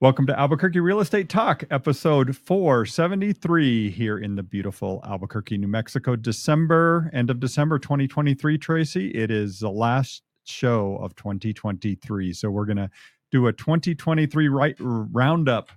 Welcome 0.00 0.26
to 0.28 0.38
Albuquerque 0.38 0.78
Real 0.78 1.00
Estate 1.00 1.28
Talk, 1.28 1.64
episode 1.70 2.36
473 2.36 3.90
here 3.90 4.16
in 4.18 4.36
the 4.36 4.44
beautiful 4.44 5.02
Albuquerque, 5.04 5.58
New 5.58 5.66
Mexico, 5.66 6.14
December, 6.14 7.10
end 7.12 7.30
of 7.30 7.40
December 7.40 7.80
2023, 7.80 8.58
Tracy. 8.58 9.10
It 9.10 9.32
is 9.32 9.58
the 9.58 9.70
last 9.70 10.22
show 10.44 10.96
of 10.98 11.16
2023. 11.16 12.32
So 12.32 12.48
we're 12.48 12.64
going 12.64 12.76
to 12.76 12.88
do 13.32 13.48
a 13.48 13.52
2023 13.52 14.46
right 14.46 14.76
roundup, 14.78 15.70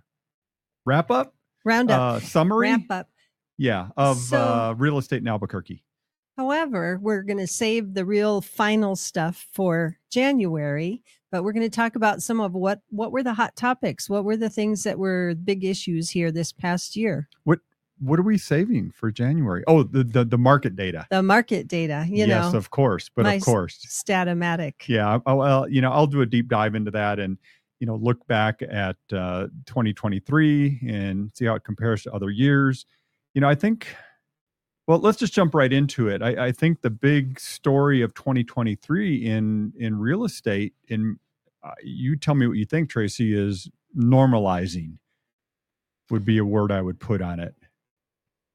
wrap 0.85 1.09
up, 1.09 1.33
roundup, 1.65 1.99
uh, 1.99 2.19
summary, 2.19 2.69
wrap 2.69 2.91
up. 2.91 3.09
Yeah, 3.57 3.87
of 3.97 4.17
So- 4.17 4.37
uh, 4.37 4.75
real 4.77 4.99
estate 4.99 5.21
in 5.23 5.27
Albuquerque. 5.27 5.83
However, 6.41 6.97
we're 6.99 7.21
going 7.21 7.37
to 7.37 7.45
save 7.45 7.93
the 7.93 8.03
real 8.03 8.41
final 8.41 8.95
stuff 8.95 9.45
for 9.53 9.99
January, 10.09 11.03
but 11.31 11.43
we're 11.43 11.51
going 11.51 11.69
to 11.69 11.75
talk 11.75 11.95
about 11.95 12.23
some 12.23 12.39
of 12.39 12.53
what 12.53 12.81
what 12.89 13.11
were 13.11 13.21
the 13.21 13.35
hot 13.35 13.55
topics, 13.55 14.09
what 14.09 14.25
were 14.25 14.35
the 14.35 14.49
things 14.49 14.81
that 14.81 14.97
were 14.97 15.35
big 15.35 15.63
issues 15.63 16.09
here 16.09 16.31
this 16.31 16.51
past 16.51 16.95
year. 16.95 17.29
What 17.43 17.59
what 17.99 18.17
are 18.17 18.23
we 18.23 18.39
saving 18.39 18.89
for 18.89 19.11
January? 19.11 19.63
Oh, 19.67 19.83
the 19.83 20.03
the, 20.03 20.25
the 20.25 20.37
market 20.39 20.75
data. 20.75 21.05
The 21.11 21.21
market 21.21 21.67
data, 21.67 22.07
you 22.09 22.25
yes, 22.25 22.51
know, 22.51 22.57
of 22.57 22.71
course, 22.71 23.07
but 23.15 23.27
of 23.27 23.39
course, 23.43 23.77
Statomatic. 23.87 24.87
Yeah, 24.87 25.19
I'll, 25.27 25.69
you 25.69 25.81
know, 25.81 25.91
I'll 25.91 26.07
do 26.07 26.21
a 26.21 26.25
deep 26.25 26.47
dive 26.47 26.73
into 26.73 26.89
that 26.89 27.19
and 27.19 27.37
you 27.79 27.85
know 27.85 27.97
look 27.97 28.25
back 28.25 28.63
at 28.63 28.97
uh, 29.13 29.45
2023 29.67 30.87
and 30.89 31.29
see 31.35 31.45
how 31.45 31.53
it 31.53 31.63
compares 31.63 32.01
to 32.01 32.13
other 32.13 32.31
years. 32.31 32.87
You 33.35 33.41
know, 33.41 33.47
I 33.47 33.53
think. 33.53 33.85
Well, 34.87 34.99
let's 34.99 35.17
just 35.17 35.33
jump 35.33 35.53
right 35.53 35.71
into 35.71 36.07
it. 36.07 36.21
I, 36.21 36.47
I 36.47 36.51
think 36.51 36.81
the 36.81 36.89
big 36.89 37.39
story 37.39 38.01
of 38.01 38.13
2023 38.13 39.25
in 39.25 39.73
in 39.77 39.99
real 39.99 40.23
estate, 40.23 40.73
in 40.87 41.17
uh, 41.63 41.71
you 41.83 42.15
tell 42.15 42.35
me 42.35 42.47
what 42.47 42.57
you 42.57 42.65
think, 42.65 42.89
Tracy, 42.89 43.33
is 43.37 43.69
normalizing. 43.95 44.97
Would 46.09 46.25
be 46.25 46.39
a 46.39 46.45
word 46.45 46.71
I 46.71 46.81
would 46.81 46.99
put 46.99 47.21
on 47.21 47.39
it. 47.39 47.55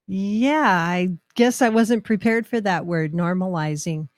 Yeah, 0.09 0.69
I 0.69 1.17
guess 1.35 1.63
I 1.63 1.69
wasn't 1.69 2.05
prepared 2.05 2.47
for 2.47 2.61
that 2.61 2.87
word, 2.87 3.13
normalizing. 3.13 4.09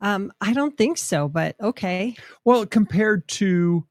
Um, 0.00 0.32
I 0.40 0.52
don't 0.52 0.76
think 0.76 0.96
so, 0.96 1.28
but 1.28 1.56
okay. 1.60 2.14
Well, 2.44 2.64
compared 2.66 3.26
to 3.28 3.84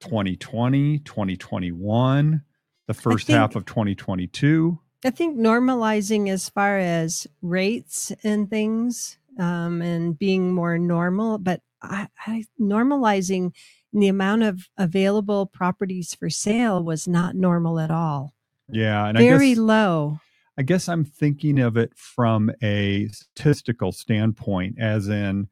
2020, 0.00 0.98
2021, 0.98 2.42
the 2.86 2.94
first 2.94 3.28
half 3.28 3.54
of 3.54 3.64
2022. 3.64 4.78
I 5.04 5.10
think 5.10 5.38
normalizing 5.38 6.28
as 6.28 6.48
far 6.48 6.78
as 6.78 7.26
rates 7.40 8.12
and 8.22 8.50
things 8.50 9.16
um, 9.38 9.80
and 9.80 10.18
being 10.18 10.52
more 10.52 10.78
normal, 10.78 11.38
but 11.38 11.62
I, 11.82 12.08
I, 12.26 12.44
normalizing 12.60 13.52
the 13.92 14.08
amount 14.08 14.42
of 14.42 14.68
available 14.76 15.46
properties 15.46 16.14
for 16.14 16.28
sale 16.28 16.82
was 16.82 17.08
not 17.08 17.34
normal 17.34 17.80
at 17.80 17.90
all. 17.90 18.34
Yeah, 18.68 19.06
and 19.06 19.18
Very 19.18 19.46
I 19.46 19.48
guess 19.50 19.58
low. 19.58 20.20
I 20.58 20.62
guess 20.62 20.88
I'm 20.88 21.04
thinking 21.04 21.58
of 21.58 21.76
it 21.76 21.92
from 21.96 22.50
a 22.62 23.08
statistical 23.08 23.92
standpoint, 23.92 24.76
as 24.78 25.08
in, 25.08 25.48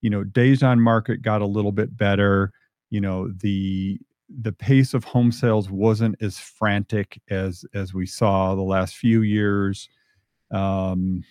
you 0.00 0.10
know, 0.10 0.22
days 0.22 0.62
on 0.62 0.80
market 0.80 1.22
got 1.22 1.42
a 1.42 1.46
little 1.46 1.72
bit 1.72 1.96
better. 1.96 2.52
You 2.88 3.00
know, 3.00 3.28
the 3.28 3.98
the 4.40 4.52
pace 4.52 4.94
of 4.94 5.04
home 5.04 5.32
sales 5.32 5.70
wasn't 5.70 6.16
as 6.22 6.38
frantic 6.38 7.20
as 7.30 7.64
as 7.74 7.92
we 7.92 8.06
saw 8.06 8.54
the 8.54 8.62
last 8.62 8.96
few 8.96 9.22
years. 9.22 9.88
Um, 10.50 11.24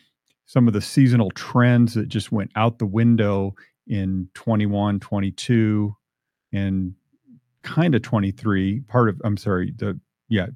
some 0.46 0.68
of 0.68 0.74
the 0.74 0.82
seasonal 0.82 1.32
trends 1.32 1.94
that 1.94 2.08
just 2.08 2.32
went 2.32 2.52
out 2.56 2.80
the 2.80 2.86
window 2.86 3.56
in 3.88 4.28
21, 4.34 5.00
22, 5.00 5.96
and 6.52 6.94
kind 7.64 7.96
of 7.96 8.02
23. 8.02 8.82
Part 8.82 9.10
of 9.10 9.22
I'm 9.24 9.38
sorry, 9.38 9.74
the 9.76 10.00
yeah, 10.30 10.48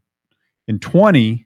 in 0.67 0.79
20 0.79 1.45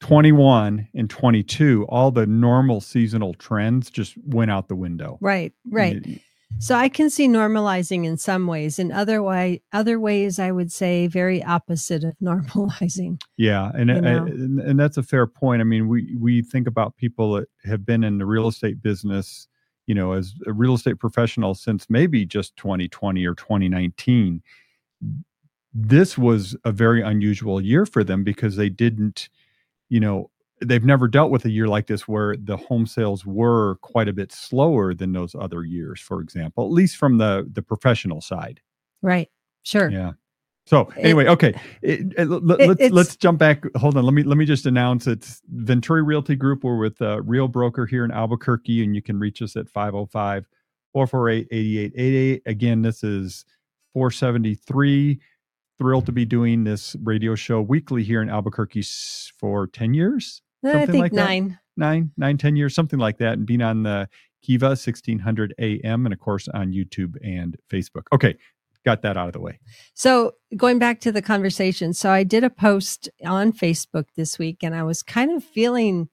21 0.00 0.88
and 0.94 1.10
22 1.10 1.84
all 1.88 2.12
the 2.12 2.24
normal 2.24 2.80
seasonal 2.80 3.34
trends 3.34 3.90
just 3.90 4.14
went 4.26 4.48
out 4.48 4.68
the 4.68 4.76
window 4.76 5.18
Right, 5.20 5.52
right. 5.68 6.00
Y- 6.06 6.20
So 6.60 6.74
I 6.74 6.88
can 6.88 7.08
see 7.08 7.28
normalizing 7.28 8.04
in 8.04 8.16
some 8.16 8.46
ways. 8.46 8.78
In 8.78 8.90
other 8.90 9.22
way, 9.22 9.62
other 9.72 10.00
ways, 10.00 10.38
I 10.38 10.50
would 10.50 10.72
say 10.72 11.06
very 11.06 11.42
opposite 11.44 12.02
of 12.04 12.14
normalizing. 12.22 13.20
yeah 13.36 13.70
and, 13.74 13.90
You 13.90 13.96
uh, 13.96 14.24
and 14.24 14.60
and 14.60 14.80
that's 14.80 14.96
a 14.96 15.02
fair 15.02 15.26
point 15.26 15.60
i 15.60 15.64
mean 15.64 15.88
we 15.88 16.16
we 16.18 16.42
think 16.42 16.66
about 16.66 16.96
people 16.96 17.32
that 17.34 17.48
have 17.64 17.84
been 17.84 18.02
in 18.02 18.18
the 18.18 18.26
real 18.26 18.48
estate 18.48 18.82
business 18.82 19.46
you 19.86 19.94
know 19.94 20.12
as 20.12 20.34
a 20.46 20.52
real 20.52 20.74
estate 20.74 20.98
professional 20.98 21.54
since 21.54 21.86
maybe 21.88 22.24
just 22.24 22.56
2020 22.56 23.24
or 23.26 23.34
2019 23.34 24.42
this 25.74 26.18
was 26.18 26.56
a 26.64 26.72
very 26.72 27.02
unusual 27.02 27.60
year 27.60 27.86
for 27.86 28.02
them 28.02 28.24
because 28.24 28.56
they 28.56 28.68
didn't 28.68 29.28
you 29.88 30.00
know 30.00 30.30
they've 30.62 30.84
never 30.84 31.08
dealt 31.08 31.30
with 31.30 31.44
a 31.44 31.50
year 31.50 31.68
like 31.68 31.86
this 31.86 32.08
where 32.08 32.36
the 32.36 32.56
home 32.56 32.86
sales 32.86 33.24
were 33.26 33.76
quite 33.76 34.08
a 34.08 34.12
bit 34.12 34.32
slower 34.32 34.94
than 34.94 35.12
those 35.12 35.34
other 35.34 35.64
years 35.64 36.00
for 36.00 36.20
example 36.20 36.64
at 36.66 36.72
least 36.72 36.96
from 36.96 37.18
the 37.18 37.48
the 37.52 37.62
professional 37.62 38.20
side. 38.20 38.60
Right. 39.02 39.28
Sure. 39.62 39.90
yeah. 39.90 40.12
So 40.66 40.82
It- 40.96 41.04
anyway 41.04 41.26
okay. 41.28 41.58
It, 41.82 42.12
it- 42.18 42.28
let, 42.28 42.60
It- 42.60 42.68
let's 42.68 42.90
let's 42.92 43.16
jump 43.16 43.38
back. 43.38 43.62
Hold 43.76 43.96
on. 43.96 44.04
Let 44.04 44.14
me 44.14 44.22
let 44.22 44.36
me 44.38 44.44
just 44.44 44.66
announce 44.66 45.06
it's 45.06 45.40
venturi 45.48 46.02
realty 46.02 46.36
group 46.36 46.64
we're 46.64 46.76
with 46.78 47.00
uh, 47.00 47.22
real 47.22 47.48
broker 47.48 47.86
here 47.86 48.04
in 48.04 48.10
albuquerque 48.10 48.82
and 48.84 48.94
you 48.94 49.02
can 49.02 49.18
reach 49.18 49.40
us 49.42 49.56
at 49.56 49.68
505 49.68 50.46
448 50.92 51.48
8888 51.50 52.42
again 52.46 52.82
this 52.82 53.02
is 53.04 53.44
473 53.94 55.20
thrilled 55.78 56.06
to 56.06 56.12
be 56.12 56.24
doing 56.24 56.64
this 56.64 56.96
radio 57.02 57.34
show 57.34 57.60
weekly 57.62 58.02
here 58.02 58.20
in 58.22 58.28
albuquerque 58.28 58.82
for 59.38 59.66
10 59.68 59.94
years 59.94 60.42
Eh, 60.64 60.68
I 60.68 60.72
something 60.72 60.92
think 60.92 61.02
like 61.02 61.12
that? 61.12 61.24
nine. 61.24 61.58
nine, 61.76 62.10
nine, 62.16 62.38
ten 62.38 62.56
years, 62.56 62.74
something 62.74 62.98
like 62.98 63.18
that, 63.18 63.34
and 63.34 63.46
being 63.46 63.62
on 63.62 63.82
the 63.82 64.08
Kiva 64.42 64.68
1600 64.68 65.54
AM 65.58 66.06
and 66.06 66.12
of 66.12 66.20
course 66.20 66.48
on 66.48 66.72
YouTube 66.72 67.16
and 67.22 67.56
Facebook. 67.70 68.04
Okay, 68.12 68.36
got 68.84 69.02
that 69.02 69.16
out 69.16 69.26
of 69.26 69.32
the 69.32 69.40
way. 69.40 69.58
So 69.94 70.32
going 70.56 70.78
back 70.78 71.00
to 71.00 71.12
the 71.12 71.22
conversation, 71.22 71.92
so 71.92 72.10
I 72.10 72.22
did 72.24 72.44
a 72.44 72.50
post 72.50 73.08
on 73.24 73.52
Facebook 73.52 74.06
this 74.16 74.38
week 74.38 74.62
and 74.62 74.74
I 74.74 74.82
was 74.84 75.02
kind 75.02 75.32
of 75.32 75.44
feeling 75.44 76.08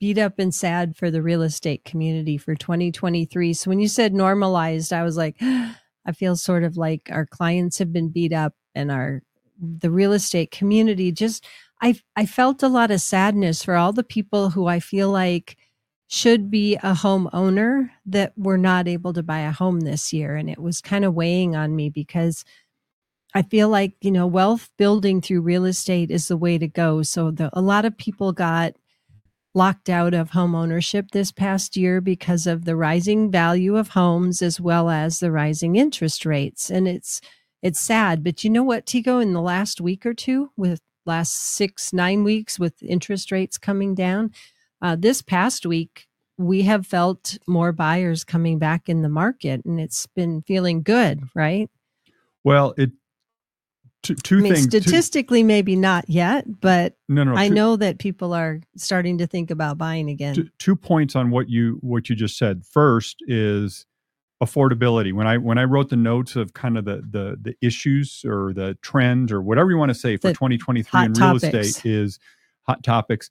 beat 0.00 0.18
up 0.18 0.38
and 0.38 0.52
sad 0.52 0.96
for 0.96 1.10
the 1.10 1.22
real 1.22 1.42
estate 1.42 1.84
community 1.84 2.36
for 2.36 2.56
2023. 2.56 3.52
So 3.52 3.70
when 3.70 3.78
you 3.78 3.86
said 3.86 4.12
normalized, 4.12 4.92
I 4.92 5.04
was 5.04 5.16
like, 5.16 5.36
I 5.40 6.12
feel 6.12 6.34
sort 6.34 6.64
of 6.64 6.76
like 6.76 7.08
our 7.12 7.24
clients 7.26 7.78
have 7.78 7.92
been 7.92 8.08
beat 8.08 8.32
up 8.32 8.54
and 8.74 8.90
our 8.90 9.22
the 9.60 9.92
real 9.92 10.12
estate 10.12 10.50
community 10.50 11.12
just 11.12 11.46
I 11.82 12.00
I 12.16 12.26
felt 12.26 12.62
a 12.62 12.68
lot 12.68 12.90
of 12.92 13.02
sadness 13.02 13.64
for 13.64 13.76
all 13.76 13.92
the 13.92 14.04
people 14.04 14.50
who 14.50 14.66
I 14.68 14.80
feel 14.80 15.10
like 15.10 15.58
should 16.08 16.50
be 16.50 16.76
a 16.76 16.94
homeowner 16.94 17.90
that 18.06 18.34
were 18.38 18.58
not 18.58 18.88
able 18.88 19.14
to 19.14 19.22
buy 19.22 19.40
a 19.40 19.52
home 19.52 19.80
this 19.80 20.12
year 20.12 20.36
and 20.36 20.50
it 20.50 20.60
was 20.60 20.80
kind 20.82 21.04
of 21.04 21.14
weighing 21.14 21.56
on 21.56 21.76
me 21.76 21.90
because 21.90 22.44
I 23.34 23.42
feel 23.42 23.68
like, 23.70 23.94
you 24.02 24.10
know, 24.10 24.26
wealth 24.26 24.70
building 24.78 25.20
through 25.22 25.42
real 25.42 25.64
estate 25.64 26.10
is 26.10 26.28
the 26.28 26.36
way 26.36 26.58
to 26.58 26.68
go. 26.68 27.02
So 27.02 27.30
the, 27.30 27.50
a 27.54 27.62
lot 27.62 27.84
of 27.86 27.96
people 27.96 28.32
got 28.32 28.74
locked 29.54 29.90
out 29.90 30.14
of 30.14 30.30
home 30.30 30.54
ownership 30.54 31.10
this 31.12 31.32
past 31.32 31.76
year 31.76 32.00
because 32.00 32.46
of 32.46 32.64
the 32.64 32.76
rising 32.76 33.30
value 33.30 33.76
of 33.76 33.88
homes 33.90 34.42
as 34.42 34.60
well 34.60 34.90
as 34.90 35.20
the 35.20 35.32
rising 35.32 35.76
interest 35.76 36.26
rates. 36.26 36.70
And 36.70 36.88
it's 36.88 37.20
it's 37.62 37.80
sad, 37.80 38.24
but 38.24 38.44
you 38.44 38.50
know 38.50 38.64
what, 38.64 38.86
Tego, 38.86 39.22
in 39.22 39.32
the 39.34 39.40
last 39.42 39.80
week 39.80 40.04
or 40.04 40.14
two, 40.14 40.50
with 40.56 40.80
last 41.06 41.32
six, 41.56 41.92
nine 41.92 42.24
weeks 42.24 42.58
with 42.58 42.82
interest 42.82 43.32
rates 43.32 43.58
coming 43.58 43.94
down, 43.94 44.32
uh, 44.80 44.96
this 44.98 45.22
past 45.22 45.66
week, 45.66 46.06
we 46.38 46.62
have 46.62 46.86
felt 46.86 47.38
more 47.46 47.72
buyers 47.72 48.24
coming 48.24 48.58
back 48.58 48.88
in 48.88 49.02
the 49.02 49.08
market 49.08 49.64
and 49.64 49.80
it's 49.80 50.06
been 50.06 50.42
feeling 50.42 50.82
good, 50.82 51.22
right? 51.34 51.70
Well, 52.42 52.74
it 52.76 52.90
two, 54.02 54.14
two 54.16 54.38
I 54.38 54.40
mean, 54.40 54.54
things. 54.54 54.66
two- 54.68 54.80
statistically, 54.80 55.42
maybe 55.44 55.76
not 55.76 56.08
yet, 56.08 56.60
but 56.60 56.96
no, 57.08 57.22
no, 57.22 57.36
I 57.36 57.48
two- 57.48 57.54
know 57.54 57.76
that 57.76 57.98
people 57.98 58.32
are 58.32 58.60
starting 58.76 59.18
to 59.18 59.26
think 59.26 59.50
about 59.50 59.78
buying 59.78 60.08
again. 60.08 60.34
two, 60.34 60.48
two 60.58 60.74
points 60.74 61.14
on 61.14 61.30
what 61.30 61.48
you 61.48 61.78
what 61.82 62.08
you 62.08 62.16
just 62.16 62.36
said. 62.36 62.64
First 62.64 63.18
is 63.28 63.86
affordability. 64.42 65.12
When 65.12 65.26
I 65.26 65.38
when 65.38 65.56
I 65.56 65.64
wrote 65.64 65.88
the 65.88 65.96
notes 65.96 66.34
of 66.34 66.52
kind 66.52 66.76
of 66.76 66.84
the 66.84 66.96
the 67.08 67.38
the 67.40 67.54
issues 67.62 68.24
or 68.26 68.52
the 68.52 68.76
trends 68.82 69.30
or 69.30 69.40
whatever 69.40 69.70
you 69.70 69.78
want 69.78 69.90
to 69.90 69.94
say 69.94 70.16
for 70.16 70.28
The 70.28 70.34
2023 70.34 71.00
in 71.00 71.12
real 71.12 71.14
topics. 71.14 71.44
estate 71.44 71.86
is 71.88 72.18
hot 72.62 72.82
topics. 72.82 73.30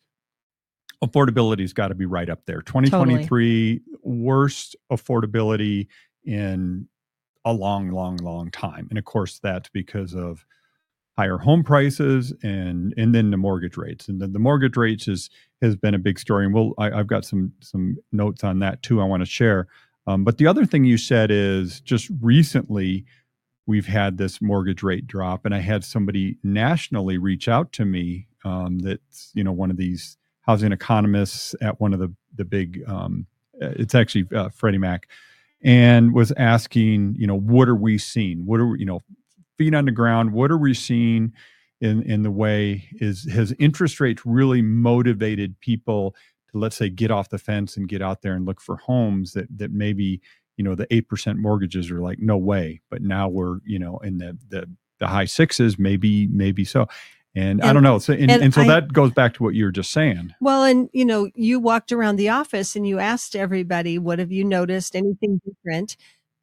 Affordability's 1.04 1.74
got 1.74 1.90
to 1.90 1.96
be 1.96 2.06
right 2.06 2.30
up 2.30 2.46
there. 2.46 2.62
2023 2.62 3.82
worst 4.04 4.76
affordability 4.92 5.88
in 6.24 6.88
a 7.44 7.52
long, 7.52 7.90
long, 7.90 8.18
long 8.18 8.52
time. 8.52 8.88
And 8.90 8.98
of 8.98 9.06
course, 9.06 9.40
that's 9.40 9.70
because 9.70 10.14
of 10.14 10.46
higher 11.18 11.38
home 11.38 11.64
prices 11.64 12.34
and 12.42 12.94
and 12.96 13.14
then 13.14 13.32
the 13.32 13.38
mortgage 13.38 13.76
rates. 13.76 14.08
And 14.08 14.22
then 14.22 14.32
the 14.32 14.40
mortgage 14.40 14.78
rates 14.78 15.10
is 15.10 15.30
has 15.62 15.76
been 15.76 15.94
a 15.94 16.00
big 16.00 16.20
story. 16.20 16.46
And 16.46 16.54
we'll 16.54 16.74
I, 16.78 16.92
I've 16.92 17.08
got 17.08 17.26
some 17.26 17.52
some 17.60 17.98
notes 18.14 18.46
on 18.46 18.60
that 18.60 18.82
too. 18.82 19.02
I 19.02 19.04
want 19.04 19.22
to 19.22 19.30
share. 19.30 19.68
Um, 20.08 20.24
but 20.24 20.38
the 20.38 20.48
other 20.48 20.66
thing 20.66 20.84
you 20.84 20.98
said 20.98 21.32
is 21.32 21.80
just 21.82 22.10
recently, 22.22 23.06
we've 23.66 23.88
had 23.88 24.18
this 24.18 24.42
mortgage 24.42 24.84
rate 24.84 25.08
drop. 25.08 25.46
And 25.46 25.54
I 25.54 25.60
had 25.60 25.84
somebody 25.84 26.38
nationally 26.44 27.18
reach 27.18 27.48
out 27.48 27.72
to 27.74 27.86
me 27.86 28.28
um, 28.44 28.80
that's, 28.80 29.32
you 29.34 29.44
know, 29.44 29.52
one 29.52 29.70
of 29.70 29.78
these 29.78 30.18
housing 30.42 30.72
economists 30.72 31.56
at 31.62 31.80
one 31.80 31.94
of 31.94 32.00
the, 32.00 32.14
the 32.36 32.46
big, 32.46 32.82
um, 32.88 33.28
it's 33.54 33.94
actually 33.94 34.28
uh, 34.36 34.50
Freddie 34.50 34.80
Mac, 34.80 35.08
and 35.64 36.14
was 36.14 36.32
asking, 36.38 37.16
you 37.18 37.28
know, 37.28 37.38
what 37.38 37.70
are 37.70 37.76
we 37.76 38.00
seeing? 38.00 38.46
What 38.46 38.60
are 38.60 38.68
we, 38.68 38.80
you 38.80 38.86
know, 38.86 39.02
feet 39.58 39.76
on 39.76 39.86
the 39.86 39.92
ground? 39.92 40.34
What 40.34 40.50
are 40.50 40.58
we 40.58 40.74
seeing 40.74 41.34
in, 41.80 42.02
in 42.04 42.24
the 42.24 42.32
way 42.32 42.90
is 42.94 43.32
has 43.32 43.54
interest 43.60 44.00
rates 44.00 44.26
really 44.26 44.64
motivated 44.64 45.60
people 45.60 46.16
to 46.52 46.58
let's 46.58 46.76
say 46.76 46.90
get 46.90 47.12
off 47.12 47.30
the 47.30 47.38
fence 47.38 47.78
and 47.78 47.88
get 47.88 48.02
out 48.02 48.22
there 48.22 48.34
and 48.34 48.46
look 48.46 48.62
for 48.62 48.78
homes 48.78 49.34
that 49.34 49.48
that 49.58 49.72
maybe 49.72 50.22
you 50.58 50.64
know 50.64 50.76
the 50.76 50.88
8% 50.88 51.38
mortgages 51.38 51.90
are 51.90 52.02
like 52.02 52.20
no 52.20 52.38
way 52.38 52.82
but 52.90 53.02
now 53.02 53.28
we're 53.28 53.60
you 53.66 53.80
know 53.80 53.98
in 54.00 54.18
the 54.18 54.38
the, 54.50 54.70
the 55.00 55.08
high 55.08 55.26
sixes 55.26 55.80
maybe 55.80 56.28
maybe 56.28 56.66
so 56.66 56.88
and, 57.34 57.62
and, 57.62 57.64
I 57.64 57.72
don't 57.72 57.84
know. 57.84 57.98
So, 57.98 58.12
and, 58.12 58.30
and, 58.30 58.44
and 58.44 58.54
so 58.54 58.62
I, 58.62 58.68
that 58.68 58.92
goes 58.92 59.12
back 59.12 59.36
to 59.36 59.44
what 59.44 59.54
you 59.56 59.64
were 59.64 59.72
just 59.72 59.92
saying. 59.92 60.36
Well, 60.42 60.66
and 60.66 60.90
you 60.92 61.06
know, 61.06 61.30
you 61.34 61.60
walked 61.60 61.94
around 61.94 62.18
the 62.18 62.30
office 62.30 62.76
and 62.76 62.86
you 62.86 63.00
asked 63.00 63.36
everybody, 63.36 63.98
"What 63.98 64.20
have 64.20 64.34
you 64.34 64.44
noticed? 64.44 64.96
Anything 64.96 65.40
different 65.46 65.96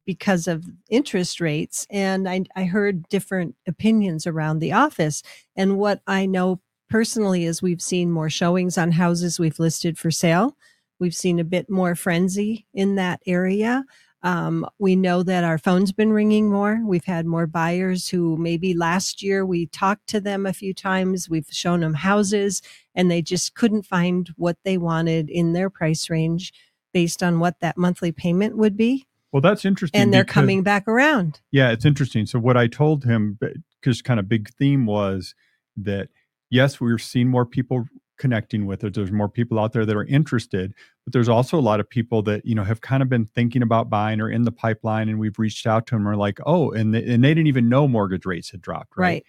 because 0.05 0.47
of 0.47 0.65
interest 0.89 1.39
rates?" 1.39 1.85
And 1.91 2.27
I, 2.27 2.45
I 2.55 2.63
heard 2.63 3.07
different 3.07 3.55
opinions 3.67 4.25
around 4.25 4.59
the 4.59 4.73
office. 4.73 5.21
And 5.55 5.77
what 5.77 6.01
I 6.07 6.25
know 6.25 6.59
personally 6.89 7.45
is 7.45 7.61
we've 7.61 7.81
seen 7.81 8.11
more 8.11 8.29
showings 8.29 8.77
on 8.77 8.91
houses 8.91 9.39
we've 9.39 9.59
listed 9.59 9.97
for 9.97 10.11
sale. 10.11 10.57
We've 10.99 11.15
seen 11.15 11.39
a 11.39 11.43
bit 11.45 11.69
more 11.69 11.95
frenzy 11.95 12.65
in 12.73 12.95
that 12.95 13.21
area. 13.25 13.85
Um, 14.21 14.65
we 14.79 14.97
know 14.97 15.23
that 15.23 15.45
our 15.45 15.57
phone's 15.57 15.93
been 15.93 16.11
ringing 16.11 16.49
more. 16.49 16.81
We've 16.85 17.05
had 17.05 17.25
more 17.25 17.47
buyers 17.47 18.09
who 18.09 18.35
maybe 18.35 18.73
last 18.73 19.23
year 19.23 19.45
we 19.45 19.67
talked 19.67 20.07
to 20.07 20.19
them 20.19 20.45
a 20.45 20.51
few 20.51 20.73
times. 20.73 21.29
We've 21.29 21.47
shown 21.49 21.79
them 21.79 21.93
houses 21.93 22.61
and 22.95 23.09
they 23.09 23.21
just 23.21 23.55
couldn't 23.55 23.83
find 23.83 24.29
what 24.35 24.57
they 24.65 24.77
wanted 24.77 25.29
in 25.29 25.53
their 25.53 25.69
price 25.69 26.09
range 26.09 26.53
based 26.93 27.23
on 27.23 27.39
what 27.39 27.61
that 27.61 27.77
monthly 27.77 28.11
payment 28.11 28.57
would 28.57 28.75
be. 28.75 29.05
Well, 29.31 29.41
that's 29.41 29.63
interesting. 29.63 30.01
And 30.01 30.13
they're 30.13 30.23
because, 30.23 30.33
coming 30.33 30.63
back 30.63 30.87
around. 30.87 31.39
Yeah, 31.51 31.71
it's 31.71 31.85
interesting. 31.85 32.25
So, 32.25 32.39
what 32.39 32.57
I 32.57 32.67
told 32.67 33.03
him, 33.03 33.37
because 33.79 34.01
kind 34.01 34.19
of 34.19 34.27
big 34.27 34.49
theme 34.49 34.87
was 34.87 35.35
that 35.77 36.09
yes, 36.49 36.79
we 36.79 36.91
are 36.91 36.97
seeing 36.97 37.27
more 37.27 37.45
people 37.45 37.85
connecting 38.17 38.65
with 38.65 38.83
it. 38.83 38.93
There's 38.93 39.11
more 39.11 39.29
people 39.29 39.57
out 39.57 39.73
there 39.73 39.85
that 39.85 39.95
are 39.95 40.05
interested, 40.05 40.73
but 41.05 41.13
there's 41.13 41.29
also 41.29 41.57
a 41.57 41.61
lot 41.61 41.79
of 41.79 41.89
people 41.89 42.21
that 42.23 42.45
you 42.45 42.53
know 42.53 42.63
have 42.63 42.81
kind 42.81 43.01
of 43.01 43.09
been 43.09 43.25
thinking 43.25 43.61
about 43.63 43.89
buying 43.89 44.21
or 44.21 44.29
in 44.29 44.43
the 44.43 44.51
pipeline, 44.51 45.09
and 45.09 45.19
we've 45.19 45.39
reached 45.39 45.65
out 45.65 45.87
to 45.87 45.95
them. 45.95 46.07
Are 46.07 46.15
like, 46.15 46.39
oh, 46.45 46.71
and 46.71 46.93
they, 46.93 47.03
and 47.03 47.23
they 47.23 47.33
didn't 47.33 47.47
even 47.47 47.69
know 47.69 47.87
mortgage 47.87 48.25
rates 48.25 48.51
had 48.51 48.61
dropped. 48.61 48.97
Right? 48.97 49.05
right. 49.05 49.25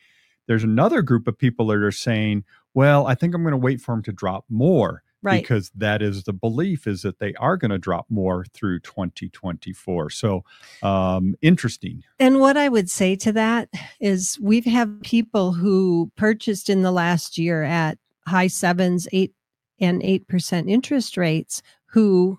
There's 0.46 0.64
another 0.64 1.00
group 1.00 1.28
of 1.28 1.38
people 1.38 1.68
that 1.68 1.76
are 1.78 1.92
saying, 1.92 2.44
well, 2.74 3.06
I 3.06 3.14
think 3.14 3.34
I'm 3.34 3.42
going 3.42 3.52
to 3.52 3.56
wait 3.56 3.80
for 3.80 3.94
them 3.94 4.02
to 4.02 4.12
drop 4.12 4.44
more. 4.48 5.02
Right. 5.22 5.42
Because 5.42 5.70
that 5.74 6.00
is 6.00 6.24
the 6.24 6.32
belief 6.32 6.86
is 6.86 7.02
that 7.02 7.18
they 7.18 7.34
are 7.34 7.56
going 7.56 7.70
to 7.70 7.78
drop 7.78 8.06
more 8.08 8.46
through 8.54 8.80
2024. 8.80 10.10
So 10.10 10.44
um, 10.82 11.36
interesting. 11.42 12.02
And 12.18 12.40
what 12.40 12.56
I 12.56 12.68
would 12.68 12.88
say 12.88 13.16
to 13.16 13.32
that 13.32 13.68
is 14.00 14.38
we've 14.40 14.64
had 14.64 15.02
people 15.02 15.52
who 15.52 16.10
purchased 16.16 16.70
in 16.70 16.82
the 16.82 16.92
last 16.92 17.36
year 17.36 17.62
at 17.62 17.98
high 18.26 18.46
sevens, 18.46 19.08
eight 19.12 19.34
and 19.78 20.02
eight 20.02 20.26
percent 20.26 20.68
interest 20.68 21.16
rates 21.16 21.62
who 21.86 22.38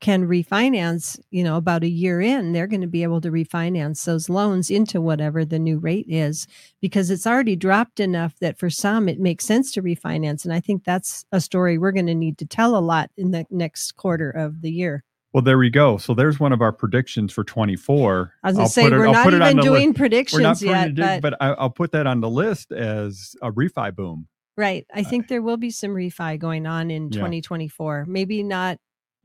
can 0.00 0.26
refinance, 0.26 1.18
you 1.30 1.44
know, 1.44 1.56
about 1.56 1.82
a 1.82 1.88
year 1.88 2.20
in, 2.20 2.52
they're 2.52 2.66
going 2.66 2.80
to 2.80 2.86
be 2.86 3.02
able 3.02 3.20
to 3.20 3.30
refinance 3.30 4.04
those 4.04 4.28
loans 4.28 4.70
into 4.70 5.00
whatever 5.00 5.44
the 5.44 5.58
new 5.58 5.78
rate 5.78 6.06
is 6.08 6.46
because 6.80 7.10
it's 7.10 7.26
already 7.26 7.54
dropped 7.54 8.00
enough 8.00 8.38
that 8.40 8.58
for 8.58 8.70
some 8.70 9.08
it 9.08 9.20
makes 9.20 9.44
sense 9.44 9.70
to 9.72 9.82
refinance. 9.82 10.44
And 10.44 10.54
I 10.54 10.60
think 10.60 10.84
that's 10.84 11.24
a 11.32 11.40
story 11.40 11.76
we're 11.76 11.92
going 11.92 12.06
to 12.06 12.14
need 12.14 12.38
to 12.38 12.46
tell 12.46 12.76
a 12.76 12.80
lot 12.80 13.10
in 13.16 13.30
the 13.30 13.46
next 13.50 13.96
quarter 13.96 14.30
of 14.30 14.62
the 14.62 14.70
year. 14.70 15.04
Well, 15.34 15.42
there 15.42 15.58
we 15.58 15.68
go. 15.68 15.98
So 15.98 16.14
there's 16.14 16.40
one 16.40 16.52
of 16.52 16.62
our 16.62 16.72
predictions 16.72 17.34
for 17.34 17.44
24. 17.44 18.32
I 18.42 18.48
was 18.48 18.56
going 18.56 18.66
to 18.66 18.72
say, 18.72 18.90
we're 18.90 19.10
not 19.10 19.32
even 19.32 19.58
doing 19.58 19.92
predictions 19.92 20.62
yet. 20.62 20.94
but, 20.94 21.20
but 21.20 21.36
I'll 21.40 21.68
put 21.68 21.92
that 21.92 22.06
on 22.06 22.20
the 22.22 22.30
list 22.30 22.72
as 22.72 23.36
a 23.42 23.52
refi 23.52 23.94
boom. 23.94 24.28
Right. 24.56 24.86
I 24.92 25.02
uh, 25.02 25.04
think 25.04 25.28
there 25.28 25.42
will 25.42 25.58
be 25.58 25.70
some 25.70 25.90
refi 25.90 26.38
going 26.38 26.66
on 26.66 26.90
in 26.90 27.04
yeah. 27.04 27.18
2024. 27.18 28.06
Maybe 28.08 28.42
not 28.42 28.78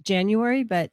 January, 0.04 0.64
but 0.64 0.92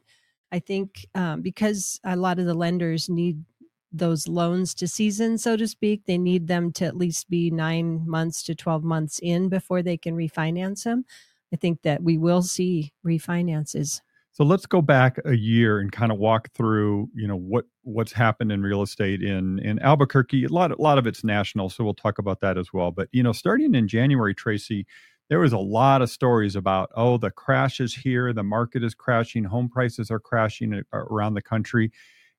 I 0.53 0.59
think 0.59 1.07
um, 1.15 1.43
because 1.43 2.01
a 2.05 2.17
lot 2.17 2.39
of 2.39 2.47
the 2.47 2.55
lenders 2.55 3.09
need 3.09 3.45
those 3.93 4.29
loans 4.29 4.75
to 4.75 4.89
season, 4.89 5.39
so 5.39 5.57
to 5.57 5.67
speak, 5.67 6.07
they 6.07 6.19
need 6.19 6.47
them 6.47 6.73
to 6.73 6.85
at 6.85 6.97
least 6.97 7.29
be 7.29 7.51
nine 7.51 8.09
months 8.09 8.43
to 8.45 8.55
12 8.55 8.85
months 8.85 9.19
in 9.23 9.49
before 9.49 9.83
they 9.83 9.97
can 9.97 10.17
refinance 10.17 10.85
them. 10.85 11.05
I 11.53 11.57
think 11.57 11.83
that 11.83 12.03
we 12.03 12.17
will 12.17 12.43
see 12.43 12.93
refinances. 13.05 14.01
So 14.33 14.45
let's 14.45 14.65
go 14.65 14.81
back 14.81 15.19
a 15.25 15.37
year 15.37 15.81
and 15.81 15.91
kind 15.91 16.13
of 16.13 16.19
walk 16.19 16.53
through, 16.55 17.11
you 17.15 17.27
know, 17.27 17.37
what 17.37 17.65
what's 17.83 18.13
happened 18.13 18.53
in 18.53 18.63
real 18.63 18.83
estate 18.83 19.23
in 19.23 19.59
in 19.59 19.81
Albuquerque. 19.81 20.45
A 20.45 20.49
lot 20.49 20.71
a 20.71 20.81
lot 20.81 20.99
of 20.99 21.07
it's 21.07 21.25
national, 21.25 21.69
so 21.69 21.83
we'll 21.83 21.95
talk 21.95 22.19
about 22.19 22.41
that 22.41 22.57
as 22.57 22.73
well. 22.73 22.93
But 22.93 23.09
you 23.11 23.25
know, 23.25 23.33
starting 23.33 23.75
in 23.75 23.89
January, 23.89 24.35
Tracy, 24.35 24.87
there 25.31 25.39
was 25.39 25.53
a 25.53 25.59
lot 25.59 26.03
of 26.03 26.11
stories 26.11 26.57
about 26.57 26.91
oh, 26.97 27.17
the 27.17 27.31
crash 27.31 27.81
is 27.81 27.95
here, 27.95 28.33
the 28.35 28.43
market 28.43 28.85
is 28.85 28.95
crashing, 28.95 29.45
home 29.45 29.71
prices 29.71 30.11
are 30.11 30.21
crashing 30.21 30.83
around 30.93 31.35
the 31.35 31.43
country. 31.43 31.91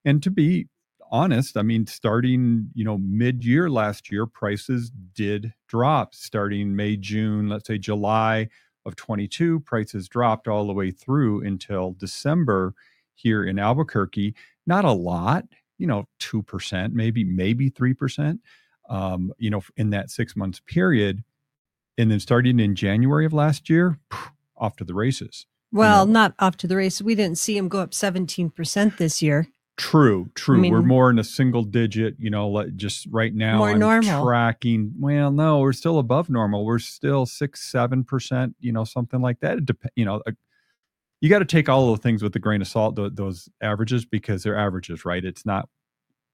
And 0.05 0.21
to 0.21 0.29
be 0.29 0.67
honest, 1.09 1.57
I 1.57 1.61
mean, 1.61 1.87
starting, 1.87 2.69
you 2.75 2.83
know, 2.83 2.97
mid 2.97 3.43
year 3.43 3.69
last 3.69 4.11
year, 4.11 4.27
prices 4.27 4.91
did 5.13 5.53
drop 5.67 6.13
starting 6.13 6.75
May, 6.75 6.97
June, 6.97 7.49
let's 7.49 7.67
say 7.67 7.77
July 7.77 8.49
of 8.85 8.95
22, 8.97 9.61
prices 9.61 10.09
dropped 10.09 10.47
all 10.47 10.67
the 10.67 10.73
way 10.73 10.91
through 10.91 11.45
until 11.45 11.93
December 11.93 12.73
here 13.15 13.45
in 13.45 13.57
Albuquerque. 13.57 14.35
Not 14.67 14.85
a 14.85 14.91
lot, 14.91 15.45
you 15.77 15.87
know, 15.87 16.05
2%, 16.19 16.91
maybe, 16.91 17.23
maybe 17.23 17.69
3%, 17.71 18.39
um, 18.89 19.31
you 19.37 19.49
know, 19.49 19.61
in 19.77 19.91
that 19.91 20.09
six 20.09 20.35
months 20.35 20.59
period. 20.65 21.23
And 22.01 22.09
then 22.09 22.19
starting 22.19 22.59
in 22.59 22.75
January 22.75 23.27
of 23.27 23.33
last 23.33 23.69
year, 23.69 23.99
off 24.57 24.75
to 24.77 24.83
the 24.83 24.95
races. 24.95 25.45
Well, 25.71 26.01
you 26.01 26.07
know? 26.07 26.13
not 26.13 26.33
off 26.39 26.57
to 26.57 26.67
the 26.67 26.75
races. 26.75 27.03
We 27.03 27.13
didn't 27.13 27.37
see 27.37 27.55
them 27.55 27.67
go 27.67 27.77
up 27.77 27.91
17% 27.91 28.97
this 28.97 29.21
year. 29.21 29.47
True, 29.77 30.31
true. 30.33 30.57
I 30.57 30.61
mean, 30.61 30.73
we're 30.73 30.81
more 30.81 31.11
in 31.11 31.19
a 31.19 31.23
single 31.23 31.61
digit, 31.61 32.15
you 32.17 32.31
know, 32.31 32.49
like 32.49 32.75
just 32.75 33.05
right 33.11 33.31
now. 33.31 33.59
More 33.59 33.69
I'm 33.69 33.79
normal. 33.79 34.25
Tracking. 34.25 34.93
Well, 34.99 35.29
no, 35.29 35.59
we're 35.59 35.73
still 35.73 35.99
above 35.99 36.27
normal. 36.27 36.65
We're 36.65 36.79
still 36.79 37.27
six, 37.27 37.71
seven 37.71 38.03
percent, 38.03 38.55
you 38.59 38.71
know, 38.71 38.83
something 38.83 39.21
like 39.21 39.39
that. 39.41 39.59
It 39.59 39.65
dep- 39.67 39.91
you 39.95 40.05
know, 40.05 40.23
uh, 40.25 40.31
you 41.19 41.29
got 41.29 41.39
to 41.39 41.45
take 41.45 41.69
all 41.69 41.91
the 41.93 42.01
things 42.01 42.23
with 42.23 42.35
a 42.35 42.39
grain 42.39 42.63
of 42.63 42.67
salt. 42.67 42.95
Th- 42.95 43.11
those 43.13 43.47
averages 43.61 44.05
because 44.05 44.41
they're 44.41 44.57
averages, 44.57 45.05
right? 45.05 45.23
It's 45.23 45.45
not. 45.45 45.69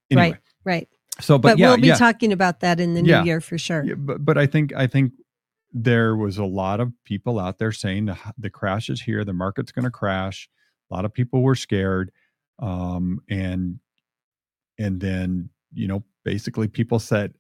Anyway. 0.10 0.32
Right. 0.32 0.40
Right. 0.64 0.90
So, 1.20 1.38
but, 1.38 1.50
but 1.50 1.58
yeah, 1.58 1.68
we'll 1.72 1.82
be 1.82 1.88
yeah. 1.88 1.96
talking 1.96 2.32
about 2.32 2.62
that 2.62 2.80
in 2.80 2.94
the 2.94 3.02
new 3.02 3.12
yeah. 3.12 3.24
year 3.26 3.42
for 3.42 3.58
sure. 3.58 3.84
Yeah, 3.84 3.96
but 3.96 4.24
but 4.24 4.38
I 4.38 4.46
think 4.46 4.74
I 4.74 4.88
think 4.88 5.12
there 5.74 6.16
was 6.16 6.38
a 6.38 6.46
lot 6.46 6.80
of 6.80 6.92
people 7.04 7.40
out 7.40 7.60
there 7.60 7.72
saying 7.72 8.06
the, 8.06 8.18
the 8.38 8.50
crash 8.50 8.90
is 8.90 9.02
here, 9.02 9.24
the 9.24 9.34
market's 9.34 9.72
going 9.72 9.86
to 9.86 9.92
crash. 9.92 10.50
A 10.90 10.96
lot 10.96 11.06
of 11.06 11.14
people 11.14 11.42
were 11.42 11.56
scared 11.56 12.12
um, 12.60 13.22
and 13.30 13.80
and 14.78 15.00
then 15.00 15.50
you 15.74 15.88
know 15.88 16.04
basically 16.24 16.68
people 16.68 17.00
said 17.00 17.34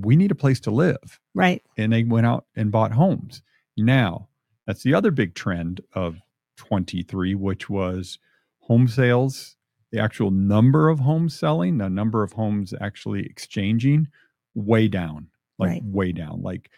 we 0.00 0.16
need 0.16 0.30
a 0.30 0.36
place 0.36 0.60
to 0.60 0.70
live 0.70 1.20
right 1.34 1.62
and 1.76 1.92
they 1.92 2.02
went 2.02 2.26
out 2.26 2.46
and 2.56 2.72
bought 2.72 2.92
homes 2.92 3.42
now 3.76 4.28
that's 4.66 4.82
the 4.82 4.94
other 4.94 5.10
big 5.10 5.34
trend 5.34 5.80
of 5.92 6.16
23 6.56 7.34
which 7.34 7.68
was 7.70 8.18
home 8.60 8.88
sales 8.88 9.56
the 9.92 10.00
actual 10.00 10.30
number 10.30 10.88
of 10.88 11.00
homes 11.00 11.38
selling 11.38 11.78
the 11.78 11.88
number 11.88 12.22
of 12.22 12.32
homes 12.32 12.74
actually 12.80 13.24
exchanging 13.26 14.08
way 14.54 14.88
down 14.88 15.28
like 15.58 15.70
right. 15.70 15.84
way 15.84 16.12
down 16.12 16.42
like 16.42 16.70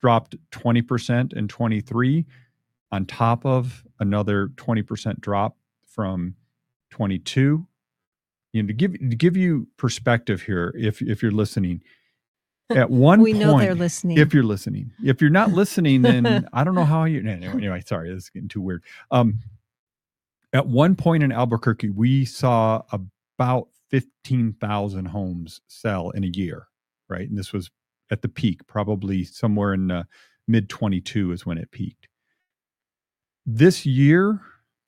dropped 0.00 0.36
20% 0.52 1.32
in 1.32 1.48
23 1.48 2.24
on 2.92 3.06
top 3.06 3.44
of 3.44 3.84
another 4.00 4.48
20% 4.48 5.20
drop 5.20 5.56
from 5.86 6.34
22 6.90 7.66
you 8.52 8.62
know 8.62 8.66
to 8.66 8.72
give 8.72 8.92
to 8.92 9.16
give 9.16 9.36
you 9.36 9.66
perspective 9.76 10.42
here 10.42 10.74
if 10.78 11.02
if 11.02 11.22
you're 11.22 11.30
listening 11.32 11.82
at 12.70 12.88
one 12.88 13.20
we 13.20 13.32
point, 13.32 13.44
know 13.44 13.58
they're 13.58 13.74
listening. 13.74 14.16
if 14.16 14.32
you're 14.32 14.42
listening 14.42 14.90
if 15.04 15.20
you're 15.20 15.28
not 15.28 15.50
listening 15.50 16.00
then 16.02 16.48
i 16.54 16.64
don't 16.64 16.74
know 16.74 16.84
how 16.84 17.04
you 17.04 17.18
anyway, 17.20 17.52
anyway 17.52 17.82
sorry 17.86 18.08
this 18.12 18.24
is 18.24 18.30
getting 18.30 18.48
too 18.48 18.60
weird. 18.62 18.82
Um 19.10 19.40
at 20.54 20.66
one 20.66 20.94
point 20.96 21.22
in 21.22 21.30
albuquerque 21.30 21.90
we 21.90 22.24
saw 22.24 22.82
about 22.90 23.68
15,000 23.90 25.06
homes 25.06 25.60
sell 25.66 26.10
in 26.10 26.24
a 26.24 26.28
year 26.28 26.68
right? 27.08 27.28
And 27.28 27.38
this 27.38 27.52
was 27.52 27.70
at 28.10 28.22
the 28.22 28.28
peak 28.28 28.66
probably 28.66 29.24
somewhere 29.24 29.74
in 29.74 29.90
uh, 29.90 30.04
mid 30.46 30.68
22 30.68 31.32
is 31.32 31.46
when 31.46 31.58
it 31.58 31.70
peaked 31.70 32.08
this 33.46 33.86
year 33.86 34.40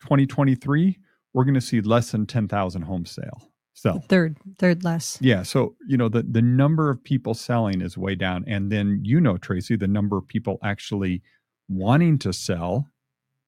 2023 0.02 0.98
we're 1.32 1.44
going 1.44 1.54
to 1.54 1.60
see 1.60 1.80
less 1.80 2.10
than 2.10 2.26
10,000 2.26 2.82
home 2.82 3.06
sale 3.06 3.50
sell. 3.80 4.04
Third, 4.08 4.36
third 4.58 4.84
less. 4.84 5.18
Yeah. 5.20 5.42
So, 5.42 5.74
you 5.86 5.96
know, 5.96 6.08
the, 6.08 6.22
the 6.22 6.42
number 6.42 6.90
of 6.90 7.02
people 7.02 7.34
selling 7.34 7.80
is 7.80 7.96
way 7.96 8.14
down. 8.14 8.44
And 8.46 8.70
then, 8.70 9.00
you 9.04 9.20
know, 9.20 9.36
Tracy, 9.36 9.76
the 9.76 9.88
number 9.88 10.16
of 10.16 10.26
people 10.26 10.58
actually 10.62 11.22
wanting 11.68 12.18
to 12.20 12.32
sell 12.32 12.88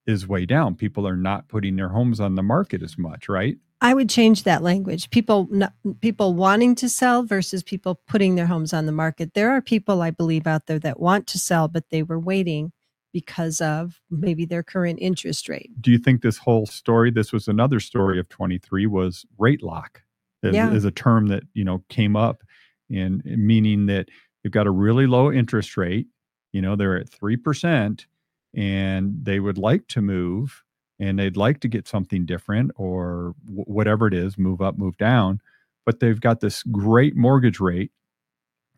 is 0.07 0.27
way 0.27 0.47
down. 0.47 0.75
People 0.75 1.07
are 1.07 1.17
not 1.17 1.49
putting 1.49 1.77
their 1.77 1.91
homes 1.91 2.19
on 2.19 2.35
the 2.35 2.43
market 2.43 2.83
as 2.83 2.99
much, 2.99 3.29
right? 3.29 3.57
I 3.83 3.95
would 3.95 4.09
change 4.09 4.45
that 4.45 4.63
language. 4.63 5.11
People, 5.11 5.49
not, 5.51 5.73
people 6.01 6.35
wanting 6.35 6.77
to 6.77 6.89
sell 6.89 7.25
versus 7.25 7.65
people 7.65 8.01
putting 8.07 8.37
their 8.37 8.47
homes 8.47 8.73
on 8.73 8.87
the 8.87 8.93
market. 8.93 9.35
There 9.35 9.51
are 9.51 9.61
people, 9.61 10.03
I 10.03 10.13
believe, 10.13 10.47
out 10.47 10.67
there 10.67 10.79
that 10.79 11.01
want 11.01 11.27
to 11.29 11.39
sell, 11.39 11.67
but 11.67 11.91
they 11.91 12.05
were 12.05 12.21
waiting 12.21 12.71
because 13.13 13.61
of 13.61 14.01
maybe 14.09 14.45
their 14.45 14.63
current 14.63 15.01
interest 15.03 15.49
rate. 15.49 15.71
Do 15.81 15.91
you 15.91 15.99
think 15.99 16.23
this 16.23 16.39
whole 16.39 16.65
story, 16.65 17.11
this 17.11 17.33
was 17.33 17.49
another 17.49 17.81
story 17.81 18.21
of 18.21 18.29
23, 18.29 18.87
was 18.87 19.27
rate 19.37 19.63
lock? 19.65 20.03
Is, 20.45 20.55
Yeah. 20.55 20.73
is 20.73 20.85
a 20.85 20.91
term 20.93 21.27
that, 21.27 21.43
you 21.53 21.65
know, 21.65 21.83
came 21.89 22.15
up 22.15 22.43
and 22.89 23.23
meaning 23.25 23.87
that 23.87 24.09
they've 24.43 24.53
got 24.53 24.69
a 24.69 24.71
really 24.71 25.09
low 25.09 25.31
interest 25.33 25.77
rate, 25.77 26.07
you 26.53 26.63
know, 26.63 26.77
they're 26.77 26.97
at 26.97 27.11
3% 27.11 28.07
and 28.55 29.25
they 29.25 29.41
would 29.41 29.59
like 29.59 29.89
to 29.89 30.01
move 30.01 30.63
and 30.99 31.19
they'd 31.19 31.37
like 31.37 31.61
to 31.61 31.69
get 31.69 31.89
something 31.89 32.25
different 32.25 32.71
or 32.77 33.35
wh- 33.47 33.69
whatever 33.69 34.07
it 34.07 34.15
is, 34.15 34.39
move 34.39 34.61
up, 34.61 34.79
move 34.79 34.97
down, 34.97 35.41
but 35.85 36.01
they've 36.01 36.21
got 36.21 36.41
this 36.41 36.63
great 36.65 37.17
mortgage 37.17 37.61
rate 37.61 37.91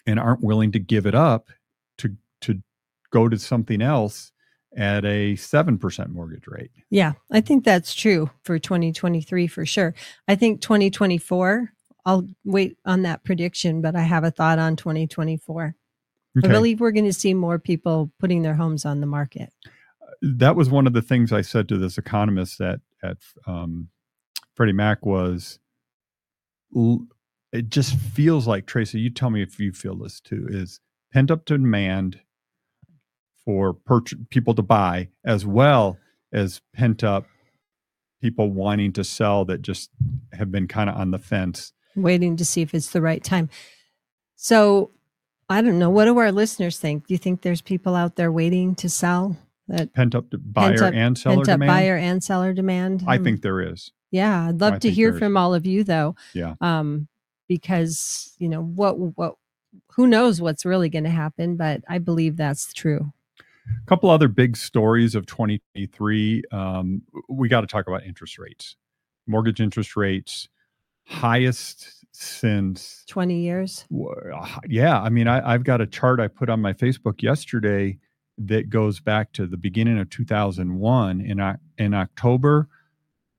and 0.06 0.18
aren't 0.18 0.42
willing 0.42 0.72
to 0.72 0.78
give 0.78 1.06
it 1.06 1.14
up 1.14 1.48
to 1.98 2.16
to 2.42 2.62
go 3.10 3.28
to 3.28 3.38
something 3.38 3.80
else 3.80 4.32
at 4.76 5.04
a 5.04 5.34
7% 5.34 6.08
mortgage 6.08 6.46
rate. 6.48 6.72
Yeah, 6.90 7.12
I 7.30 7.40
think 7.40 7.64
that's 7.64 7.94
true 7.94 8.28
for 8.42 8.58
2023 8.58 9.46
for 9.46 9.64
sure. 9.64 9.94
I 10.26 10.34
think 10.34 10.60
2024, 10.62 11.72
I'll 12.04 12.26
wait 12.44 12.76
on 12.84 13.02
that 13.02 13.22
prediction, 13.24 13.80
but 13.80 13.94
I 13.94 14.02
have 14.02 14.24
a 14.24 14.32
thought 14.32 14.58
on 14.58 14.74
2024. 14.76 15.76
I 16.42 16.48
believe 16.48 16.80
we're 16.80 16.90
going 16.90 17.04
to 17.04 17.12
see 17.12 17.32
more 17.32 17.60
people 17.60 18.10
putting 18.18 18.42
their 18.42 18.54
homes 18.54 18.84
on 18.84 19.00
the 19.00 19.06
market. 19.06 19.52
That 20.22 20.56
was 20.56 20.70
one 20.70 20.86
of 20.86 20.92
the 20.92 21.02
things 21.02 21.32
I 21.32 21.42
said 21.42 21.68
to 21.68 21.78
this 21.78 21.98
economist 21.98 22.60
at 22.60 22.80
at 23.02 23.18
um, 23.46 23.88
Freddie 24.54 24.72
Mac 24.72 25.04
was 25.04 25.58
it 27.52 27.68
just 27.68 27.96
feels 27.96 28.46
like 28.46 28.66
Tracy. 28.66 29.00
You 29.00 29.10
tell 29.10 29.30
me 29.30 29.42
if 29.42 29.58
you 29.60 29.72
feel 29.72 29.96
this 29.96 30.20
too. 30.20 30.46
Is 30.48 30.80
pent 31.12 31.30
up 31.30 31.44
demand 31.44 32.20
for 33.44 33.76
people 34.30 34.54
to 34.54 34.62
buy 34.62 35.08
as 35.24 35.44
well 35.44 35.98
as 36.32 36.60
pent 36.74 37.04
up 37.04 37.26
people 38.20 38.50
wanting 38.50 38.92
to 38.92 39.04
sell 39.04 39.44
that 39.44 39.60
just 39.60 39.90
have 40.32 40.50
been 40.50 40.66
kind 40.66 40.88
of 40.88 40.96
on 40.96 41.10
the 41.10 41.18
fence. 41.18 41.72
waiting 41.94 42.36
to 42.36 42.44
see 42.44 42.62
if 42.62 42.74
it's 42.74 42.90
the 42.90 43.02
right 43.02 43.22
time. 43.22 43.48
So 44.34 44.90
I 45.48 45.60
don't 45.60 45.78
know. 45.78 45.90
What 45.90 46.06
do 46.06 46.18
our 46.18 46.32
listeners 46.32 46.78
think? 46.78 47.06
Do 47.06 47.14
you 47.14 47.18
think 47.18 47.42
there's 47.42 47.60
people 47.60 47.94
out 47.94 48.16
there 48.16 48.32
waiting 48.32 48.74
to 48.76 48.88
sell 48.88 49.36
that 49.68 49.92
Pent 49.94 50.14
up 50.14 50.26
buyer 50.30 50.70
Pent 50.78 50.82
up- 50.82 50.94
and 50.94 51.18
seller 51.18 51.36
pent 51.36 51.48
up 51.48 51.54
demand. 51.54 51.68
buyer 51.68 51.96
and 51.96 52.22
seller 52.24 52.52
demand? 52.52 53.04
I 53.06 53.16
Um, 53.16 53.24
think 53.24 53.42
there 53.42 53.60
is. 53.60 53.92
Yeah, 54.10 54.48
I'd 54.48 54.60
love 54.60 54.74
I 54.74 54.78
to 54.80 54.90
hear 54.90 55.12
from 55.14 55.36
all 55.36 55.54
of 55.54 55.66
you 55.66 55.82
though. 55.84 56.14
Yeah. 56.34 56.54
Um, 56.60 57.08
because 57.48 58.34
you 58.38 58.48
know 58.48 58.62
what 58.62 58.98
what 59.16 59.34
who 59.96 60.06
knows 60.06 60.40
what's 60.40 60.64
really 60.64 60.88
going 60.88 61.04
to 61.04 61.10
happen, 61.10 61.56
but 61.56 61.82
I 61.88 61.98
believe 61.98 62.36
that's 62.36 62.72
true. 62.72 63.12
A 63.66 63.86
couple 63.86 64.10
other 64.10 64.28
big 64.28 64.56
stories 64.56 65.14
of 65.14 65.26
2023. 65.26 66.42
Um, 66.52 67.02
we 67.28 67.48
got 67.48 67.62
to 67.62 67.66
talk 67.66 67.86
about 67.88 68.04
interest 68.04 68.38
rates. 68.38 68.76
Mortgage 69.26 69.60
interest 69.60 69.96
rates, 69.96 70.48
highest 71.06 72.04
since, 72.12 73.04
Twenty 73.08 73.40
years. 73.40 73.86
yeah. 74.68 75.00
I 75.00 75.08
mean, 75.08 75.26
I, 75.28 75.54
I've 75.54 75.64
got 75.64 75.80
a 75.80 75.86
chart 75.86 76.20
I 76.20 76.28
put 76.28 76.48
on 76.50 76.60
my 76.60 76.72
Facebook 76.72 77.22
yesterday 77.22 77.98
that 78.38 78.70
goes 78.70 79.00
back 79.00 79.32
to 79.32 79.46
the 79.46 79.56
beginning 79.56 79.98
of 79.98 80.10
2001. 80.10 81.20
In, 81.20 81.58
in 81.78 81.94
October 81.94 82.68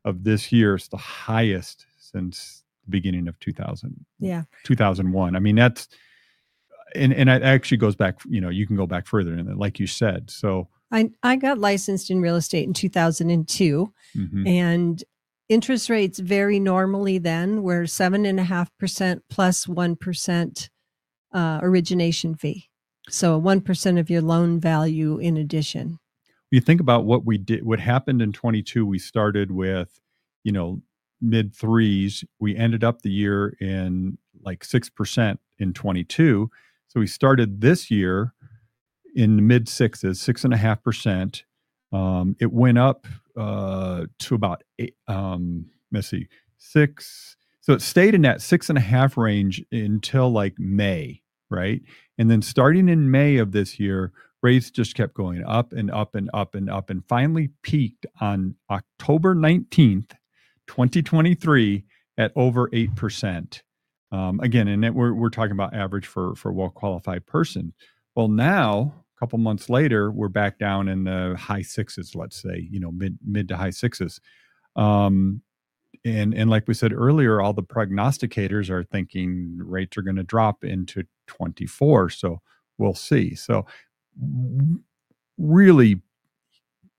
of 0.03 0.23
this 0.23 0.51
year, 0.51 0.75
it's 0.75 0.87
the 0.87 0.97
highest 0.97 1.85
since 1.97 2.63
the 2.85 2.91
beginning 2.91 3.27
of 3.27 3.39
2000, 3.39 4.05
Yeah. 4.19 4.43
2001. 4.63 5.35
I 5.35 5.39
mean, 5.39 5.55
that's, 5.55 5.87
and, 6.93 7.13
and 7.13 7.29
it 7.29 7.43
actually 7.43 7.77
goes 7.77 7.95
back, 7.95 8.19
you 8.29 8.39
know, 8.39 8.49
you 8.49 8.65
can 8.65 8.77
go 8.77 8.87
back 8.87 9.07
further 9.07 9.35
than 9.35 9.47
that, 9.47 9.57
like 9.57 9.79
you 9.79 9.87
said. 9.87 10.29
So, 10.29 10.69
I 10.91 11.09
I 11.23 11.35
got 11.35 11.57
licensed 11.57 12.09
in 12.09 12.21
real 12.21 12.35
estate 12.35 12.67
in 12.67 12.73
2002 12.73 13.91
mhm. 14.15 14.47
and 14.47 15.03
interest 15.49 15.89
rates 15.89 16.19
very 16.19 16.59
normally 16.59 17.17
then 17.17 17.63
were 17.63 17.85
seven 17.85 18.25
and 18.25 18.39
a 18.39 18.43
half 18.43 18.69
percent 18.77 19.23
plus 19.29 19.67
one 19.67 19.95
percent 19.95 20.69
uh, 21.33 21.59
origination 21.61 22.35
fee. 22.35 22.69
So 23.09 23.35
a 23.35 23.37
one 23.37 23.61
percent 23.61 23.97
of 23.99 24.09
your 24.09 24.21
loan 24.21 24.59
value 24.59 25.17
in 25.17 25.37
addition. 25.37 25.99
you 26.51 26.61
think 26.61 26.81
about 26.81 27.05
what 27.05 27.25
we 27.25 27.37
did 27.37 27.63
what 27.63 27.79
happened 27.79 28.21
in 28.21 28.31
22 28.31 28.85
we 28.85 28.99
started 28.99 29.51
with 29.51 29.99
you 30.43 30.51
know 30.51 30.81
mid 31.21 31.53
threes. 31.55 32.23
We 32.39 32.55
ended 32.55 32.83
up 32.83 33.01
the 33.01 33.11
year 33.11 33.55
in 33.59 34.17
like 34.43 34.63
6% 34.63 35.37
in 35.59 35.73
22 35.73 36.49
so 36.87 36.99
we 36.99 37.07
started 37.07 37.61
this 37.61 37.89
year 37.89 38.33
in 39.15 39.47
mid 39.47 39.67
sixes 39.67 40.21
six 40.21 40.43
and 40.43 40.53
a 40.53 40.57
half 40.57 40.83
percent. 40.83 41.43
Um, 41.91 42.35
it 42.39 42.51
went 42.51 42.77
up 42.77 43.07
uh, 43.37 44.05
to 44.19 44.35
about 44.35 44.63
eight 44.79 44.95
um, 45.07 45.67
let's 45.91 46.07
see 46.07 46.27
six 46.57 47.37
so 47.61 47.73
it 47.73 47.81
stayed 47.81 48.13
in 48.15 48.21
that 48.23 48.41
six 48.41 48.69
and 48.69 48.77
a 48.77 48.81
half 48.81 49.17
range 49.17 49.63
until 49.71 50.29
like 50.31 50.57
may 50.59 51.21
right 51.49 51.81
and 52.17 52.29
then 52.29 52.41
starting 52.41 52.89
in 52.89 53.11
may 53.11 53.37
of 53.37 53.51
this 53.51 53.79
year 53.79 54.11
rates 54.45 54.69
just 54.69 54.93
kept 54.93 55.15
going 55.15 55.43
up 55.43 55.73
and 55.73 55.89
up 55.89 56.13
and 56.13 56.29
up 56.31 56.53
and 56.53 56.69
up 56.69 56.91
and 56.91 57.03
finally 57.07 57.49
peaked 57.63 58.05
on 58.21 58.53
October 58.69 59.33
19th, 59.33 60.11
2023 60.67 61.83
at 62.19 62.31
over 62.35 62.69
8%. 62.69 63.61
Um, 64.11 64.39
again, 64.41 64.67
and 64.67 64.85
it, 64.85 64.93
we're, 64.93 65.13
we're 65.13 65.31
talking 65.31 65.53
about 65.53 65.73
average 65.73 66.05
for, 66.05 66.35
for 66.35 66.53
well 66.53 66.69
qualified 66.69 67.25
person. 67.25 67.73
Well, 68.15 68.27
now, 68.27 68.93
a 69.17 69.19
couple 69.19 69.39
months 69.39 69.67
later, 69.67 70.11
we're 70.11 70.29
back 70.29 70.59
down 70.59 70.89
in 70.89 71.05
the 71.05 71.35
high 71.39 71.63
sixes, 71.63 72.13
let's 72.13 72.39
say, 72.39 72.67
you 72.69 72.79
know, 72.79 72.91
mid, 72.91 73.17
mid 73.25 73.47
to 73.47 73.57
high 73.57 73.71
sixes. 73.71 74.21
Um, 74.75 75.41
and, 76.05 76.35
and 76.35 76.51
like 76.51 76.67
we 76.67 76.75
said 76.75 76.93
earlier, 76.93 77.41
all 77.41 77.53
the 77.53 77.63
prognosticators 77.63 78.69
are 78.69 78.83
thinking 78.83 79.57
rates 79.59 79.97
are 79.97 80.03
going 80.03 80.17
to 80.17 80.23
drop 80.23 80.63
into 80.63 81.03
24. 81.27 82.09
So 82.09 82.41
we'll 82.77 82.93
see. 82.93 83.35
So 83.35 83.65
really 85.37 86.01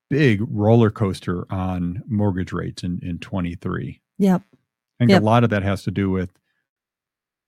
big 0.08 0.40
roller 0.48 0.90
coaster 0.90 1.46
on 1.50 2.02
mortgage 2.06 2.52
rates 2.52 2.82
in, 2.82 3.00
in 3.02 3.18
23. 3.18 4.00
Yep. 4.18 4.42
I 4.52 4.56
think 4.98 5.10
Yep. 5.10 5.22
a 5.22 5.24
lot 5.24 5.44
of 5.44 5.50
that 5.50 5.62
has 5.62 5.82
to 5.84 5.90
do 5.90 6.10
with, 6.10 6.30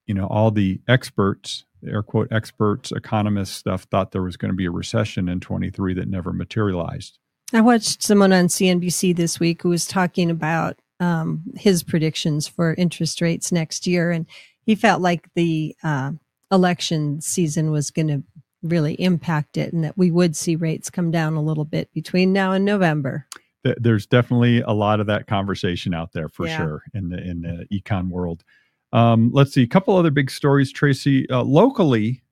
you 0.06 0.14
know, 0.14 0.26
all 0.26 0.50
the 0.50 0.80
experts, 0.88 1.64
air 1.86 2.02
quote 2.02 2.28
experts, 2.32 2.92
economists 2.92 3.54
stuff 3.56 3.84
thought 3.84 4.10
there 4.10 4.22
was 4.22 4.36
going 4.36 4.50
to 4.50 4.56
be 4.56 4.66
a 4.66 4.70
recession 4.70 5.28
in 5.28 5.40
23 5.40 5.94
that 5.94 6.08
never 6.08 6.32
materialized. 6.32 7.18
I 7.52 7.60
watched 7.62 8.02
someone 8.02 8.32
on 8.32 8.46
CNBC 8.48 9.16
this 9.16 9.40
week 9.40 9.62
who 9.62 9.70
was 9.70 9.86
talking 9.86 10.30
about 10.30 10.78
um, 11.00 11.44
his 11.56 11.82
predictions 11.82 12.46
for 12.46 12.74
interest 12.74 13.20
rates 13.22 13.52
next 13.52 13.86
year, 13.86 14.10
and 14.10 14.26
he 14.66 14.74
felt 14.74 15.00
like 15.00 15.28
the 15.34 15.74
uh, 15.82 16.12
election 16.50 17.20
season 17.20 17.70
was 17.70 17.90
going 17.90 18.08
to 18.08 18.22
really 18.62 18.94
impact 18.94 19.56
it, 19.56 19.72
and 19.72 19.84
that 19.84 19.96
we 19.96 20.10
would 20.10 20.34
see 20.34 20.56
rates 20.56 20.90
come 20.90 21.10
down 21.10 21.34
a 21.34 21.42
little 21.42 21.64
bit 21.64 21.92
between 21.92 22.32
now 22.32 22.52
and 22.52 22.64
November. 22.64 23.26
There's 23.62 24.06
definitely 24.06 24.60
a 24.62 24.70
lot 24.72 25.00
of 25.00 25.06
that 25.06 25.26
conversation 25.26 25.92
out 25.94 26.12
there 26.12 26.28
for 26.28 26.46
Yeah. 26.46 26.56
sure 26.56 26.82
in 26.94 27.08
the 27.10 27.18
in 27.22 27.42
the 27.42 27.66
econ 27.72 28.08
world. 28.08 28.44
Um, 28.92 29.30
let's 29.34 29.52
see 29.52 29.62
a 29.62 29.66
couple 29.66 29.94
other 29.96 30.10
big 30.10 30.30
stories, 30.30 30.72
Tracy. 30.72 31.28
Uh, 31.28 31.42
locally, 31.42 32.22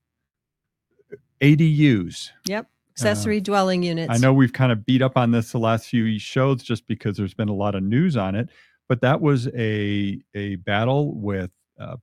ADUs. 1.43 2.31
Yep. 2.47 2.69
Accessory 2.93 3.41
dwelling 3.43 3.83
units. 3.83 4.11
I 4.11 4.17
know 4.17 4.33
we've 4.33 4.55
kind 4.55 4.73
of 4.73 4.87
beat 4.87 5.03
up 5.03 5.19
on 5.19 5.31
this 5.31 5.53
the 5.53 5.59
last 5.59 5.87
few 5.89 6.19
shows 6.19 6.63
just 6.63 6.87
because 6.87 7.19
there's 7.19 7.35
been 7.35 7.51
a 7.51 7.55
lot 7.55 7.75
of 7.75 7.83
news 7.83 8.17
on 8.17 8.35
it, 8.35 8.49
but 8.89 9.03
that 9.03 9.21
was 9.21 9.49
a 9.49 10.19
a 10.35 10.57
battle 10.57 11.15
with 11.15 11.51
uh, 11.81 11.97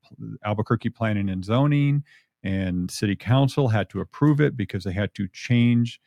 Albuquerque 0.46 0.90
Planning 0.90 1.30
and 1.30 1.44
Zoning, 1.44 2.04
and 2.44 2.90
City 2.92 3.16
Council 3.16 3.68
had 3.68 3.90
to 3.90 4.02
approve 4.02 4.42
it 4.42 4.58
because 4.58 4.84
they 4.84 4.92
had 4.92 5.14
to 5.16 5.28
change 5.30 6.00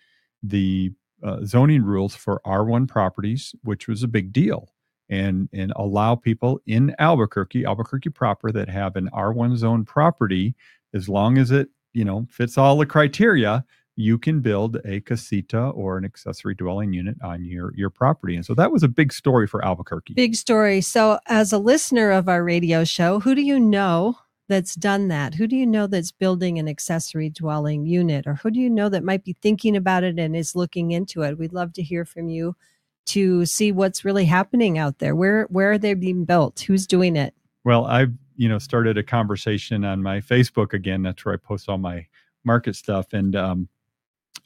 the 0.42 0.92
uh, 1.22 1.44
zoning 1.44 1.82
rules 1.82 2.14
for 2.14 2.40
R1 2.46 2.88
properties, 2.88 3.54
which 3.62 3.88
was 3.88 4.02
a 4.02 4.08
big 4.08 4.32
deal, 4.32 4.72
and 5.08 5.48
and 5.52 5.72
allow 5.76 6.14
people 6.14 6.60
in 6.66 6.94
Albuquerque, 6.98 7.64
Albuquerque 7.64 8.10
proper, 8.10 8.52
that 8.52 8.68
have 8.68 8.96
an 8.96 9.08
R1 9.12 9.56
zone 9.56 9.84
property, 9.84 10.54
as 10.94 11.08
long 11.08 11.38
as 11.38 11.50
it 11.50 11.68
you 11.94 12.04
know 12.04 12.26
fits 12.30 12.58
all 12.58 12.76
the 12.76 12.86
criteria 12.86 13.64
you 13.96 14.18
can 14.18 14.40
build 14.40 14.76
a 14.84 15.00
casita 15.00 15.68
or 15.70 15.96
an 15.96 16.04
accessory 16.04 16.54
dwelling 16.54 16.92
unit 16.92 17.16
on 17.22 17.44
your 17.44 17.74
your 17.74 17.90
property. 17.90 18.36
And 18.36 18.44
so 18.44 18.54
that 18.54 18.70
was 18.70 18.82
a 18.82 18.88
big 18.88 19.12
story 19.12 19.46
for 19.46 19.64
Albuquerque. 19.64 20.14
Big 20.14 20.34
story. 20.36 20.82
So 20.82 21.18
as 21.26 21.52
a 21.52 21.58
listener 21.58 22.10
of 22.10 22.28
our 22.28 22.44
radio 22.44 22.84
show, 22.84 23.20
who 23.20 23.34
do 23.34 23.42
you 23.42 23.58
know 23.58 24.18
that's 24.48 24.74
done 24.74 25.08
that? 25.08 25.34
Who 25.34 25.46
do 25.46 25.56
you 25.56 25.66
know 25.66 25.86
that's 25.86 26.12
building 26.12 26.58
an 26.58 26.68
accessory 26.68 27.30
dwelling 27.30 27.86
unit 27.86 28.26
or 28.26 28.34
who 28.34 28.50
do 28.50 28.60
you 28.60 28.70
know 28.70 28.90
that 28.90 29.02
might 29.02 29.24
be 29.24 29.34
thinking 29.40 29.74
about 29.74 30.04
it 30.04 30.18
and 30.18 30.36
is 30.36 30.54
looking 30.54 30.92
into 30.92 31.22
it? 31.22 31.38
We'd 31.38 31.54
love 31.54 31.72
to 31.72 31.82
hear 31.82 32.04
from 32.04 32.28
you 32.28 32.54
to 33.06 33.46
see 33.46 33.72
what's 33.72 34.04
really 34.04 34.26
happening 34.26 34.78
out 34.78 34.98
there. 34.98 35.16
Where 35.16 35.44
where 35.44 35.72
are 35.72 35.78
they 35.78 35.94
being 35.94 36.26
built? 36.26 36.60
Who's 36.60 36.86
doing 36.86 37.16
it? 37.16 37.34
Well, 37.64 37.86
I've, 37.86 38.12
you 38.36 38.48
know, 38.50 38.58
started 38.58 38.98
a 38.98 39.02
conversation 39.02 39.84
on 39.84 40.02
my 40.02 40.20
Facebook 40.20 40.74
again. 40.74 41.02
That's 41.02 41.24
where 41.24 41.34
I 41.34 41.38
post 41.38 41.70
all 41.70 41.78
my 41.78 42.06
market 42.44 42.76
stuff 42.76 43.12
and 43.12 43.34
um 43.34 43.68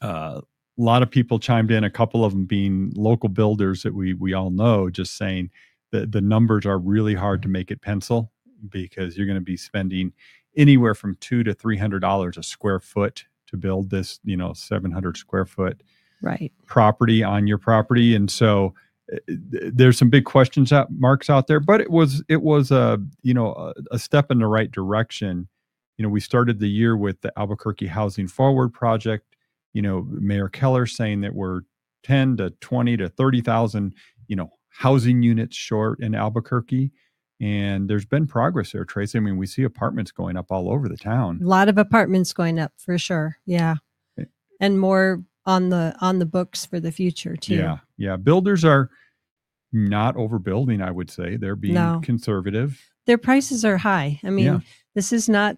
uh, 0.00 0.40
a 0.78 0.82
lot 0.82 1.02
of 1.02 1.10
people 1.10 1.38
chimed 1.38 1.70
in. 1.70 1.84
A 1.84 1.90
couple 1.90 2.24
of 2.24 2.32
them 2.32 2.46
being 2.46 2.92
local 2.94 3.28
builders 3.28 3.82
that 3.82 3.94
we 3.94 4.14
we 4.14 4.32
all 4.32 4.50
know, 4.50 4.88
just 4.90 5.16
saying 5.16 5.50
that 5.92 6.12
the 6.12 6.20
numbers 6.20 6.66
are 6.66 6.78
really 6.78 7.14
hard 7.14 7.42
to 7.42 7.48
make 7.48 7.70
it 7.70 7.82
pencil 7.82 8.32
because 8.68 9.16
you're 9.16 9.26
going 9.26 9.36
to 9.36 9.40
be 9.40 9.56
spending 9.56 10.12
anywhere 10.56 10.94
from 10.94 11.16
two 11.16 11.42
to 11.44 11.54
three 11.54 11.76
hundred 11.76 12.00
dollars 12.00 12.36
a 12.36 12.42
square 12.42 12.80
foot 12.80 13.24
to 13.48 13.56
build 13.56 13.90
this, 13.90 14.20
you 14.24 14.36
know, 14.36 14.52
seven 14.52 14.90
hundred 14.90 15.16
square 15.16 15.46
foot 15.46 15.82
right 16.22 16.52
property 16.66 17.22
on 17.22 17.46
your 17.46 17.58
property, 17.58 18.14
and 18.14 18.30
so 18.30 18.74
uh, 19.12 19.18
there's 19.28 19.98
some 19.98 20.10
big 20.10 20.24
questions 20.24 20.72
out, 20.72 20.90
marks 20.92 21.28
out 21.28 21.46
there. 21.46 21.60
But 21.60 21.80
it 21.80 21.90
was 21.90 22.22
it 22.28 22.42
was 22.42 22.70
a 22.70 22.98
you 23.22 23.34
know 23.34 23.52
a, 23.52 23.74
a 23.92 23.98
step 23.98 24.30
in 24.30 24.38
the 24.38 24.46
right 24.46 24.70
direction. 24.70 25.48
You 25.98 26.04
know, 26.04 26.08
we 26.08 26.20
started 26.20 26.60
the 26.60 26.68
year 26.68 26.96
with 26.96 27.20
the 27.20 27.32
Albuquerque 27.38 27.88
Housing 27.88 28.26
Forward 28.26 28.72
project 28.72 29.29
you 29.72 29.82
know, 29.82 30.06
Mayor 30.08 30.48
Keller 30.48 30.86
saying 30.86 31.20
that 31.22 31.34
we're 31.34 31.62
10 32.04 32.38
to 32.38 32.50
20 32.50 32.96
to 32.98 33.08
30,000, 33.08 33.94
you 34.28 34.36
know, 34.36 34.50
housing 34.68 35.22
units 35.22 35.56
short 35.56 36.00
in 36.00 36.14
Albuquerque. 36.14 36.90
And 37.40 37.88
there's 37.88 38.04
been 38.04 38.26
progress 38.26 38.72
there, 38.72 38.84
Tracy. 38.84 39.18
I 39.18 39.20
mean, 39.20 39.38
we 39.38 39.46
see 39.46 39.62
apartments 39.62 40.12
going 40.12 40.36
up 40.36 40.46
all 40.50 40.70
over 40.70 40.88
the 40.88 40.96
town. 40.96 41.40
A 41.42 41.46
lot 41.46 41.68
of 41.68 41.78
apartments 41.78 42.32
going 42.32 42.58
up 42.58 42.72
for 42.76 42.98
sure. 42.98 43.38
Yeah. 43.46 43.76
Eh. 44.18 44.24
And 44.60 44.78
more 44.78 45.22
on 45.46 45.70
the 45.70 45.94
on 46.00 46.18
the 46.18 46.26
books 46.26 46.66
for 46.66 46.80
the 46.80 46.92
future 46.92 47.36
too. 47.36 47.54
Yeah. 47.54 47.78
Yeah. 47.96 48.16
Builders 48.16 48.62
are 48.62 48.90
not 49.72 50.16
overbuilding, 50.16 50.84
I 50.84 50.90
would 50.90 51.10
say. 51.10 51.36
They're 51.36 51.56
being 51.56 51.74
no. 51.74 52.00
conservative. 52.04 52.78
Their 53.06 53.18
prices 53.18 53.64
are 53.64 53.78
high. 53.78 54.20
I 54.22 54.30
mean, 54.30 54.44
yeah. 54.44 54.60
this 54.94 55.12
is 55.12 55.28
not 55.28 55.56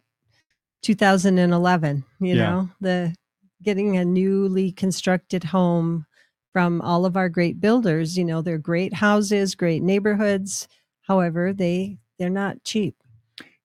2011, 0.83 2.05
you 2.21 2.35
yeah. 2.35 2.35
know. 2.35 2.71
The 2.81 3.15
getting 3.63 3.97
a 3.97 4.05
newly 4.05 4.73
constructed 4.73 5.45
home 5.45 6.07
from 6.53 6.81
all 6.81 7.05
of 7.05 7.17
our 7.17 7.29
great 7.29 7.61
builders. 7.61 8.17
You 8.17 8.25
know, 8.25 8.43
they're 8.43 8.59
great 8.59 8.93
houses, 8.93 9.55
great 9.55 9.83
neighborhoods. 9.83 10.69
However, 11.03 11.53
they 11.53 11.99
they're 12.19 12.31
not 12.31 12.63
cheap. 12.65 12.97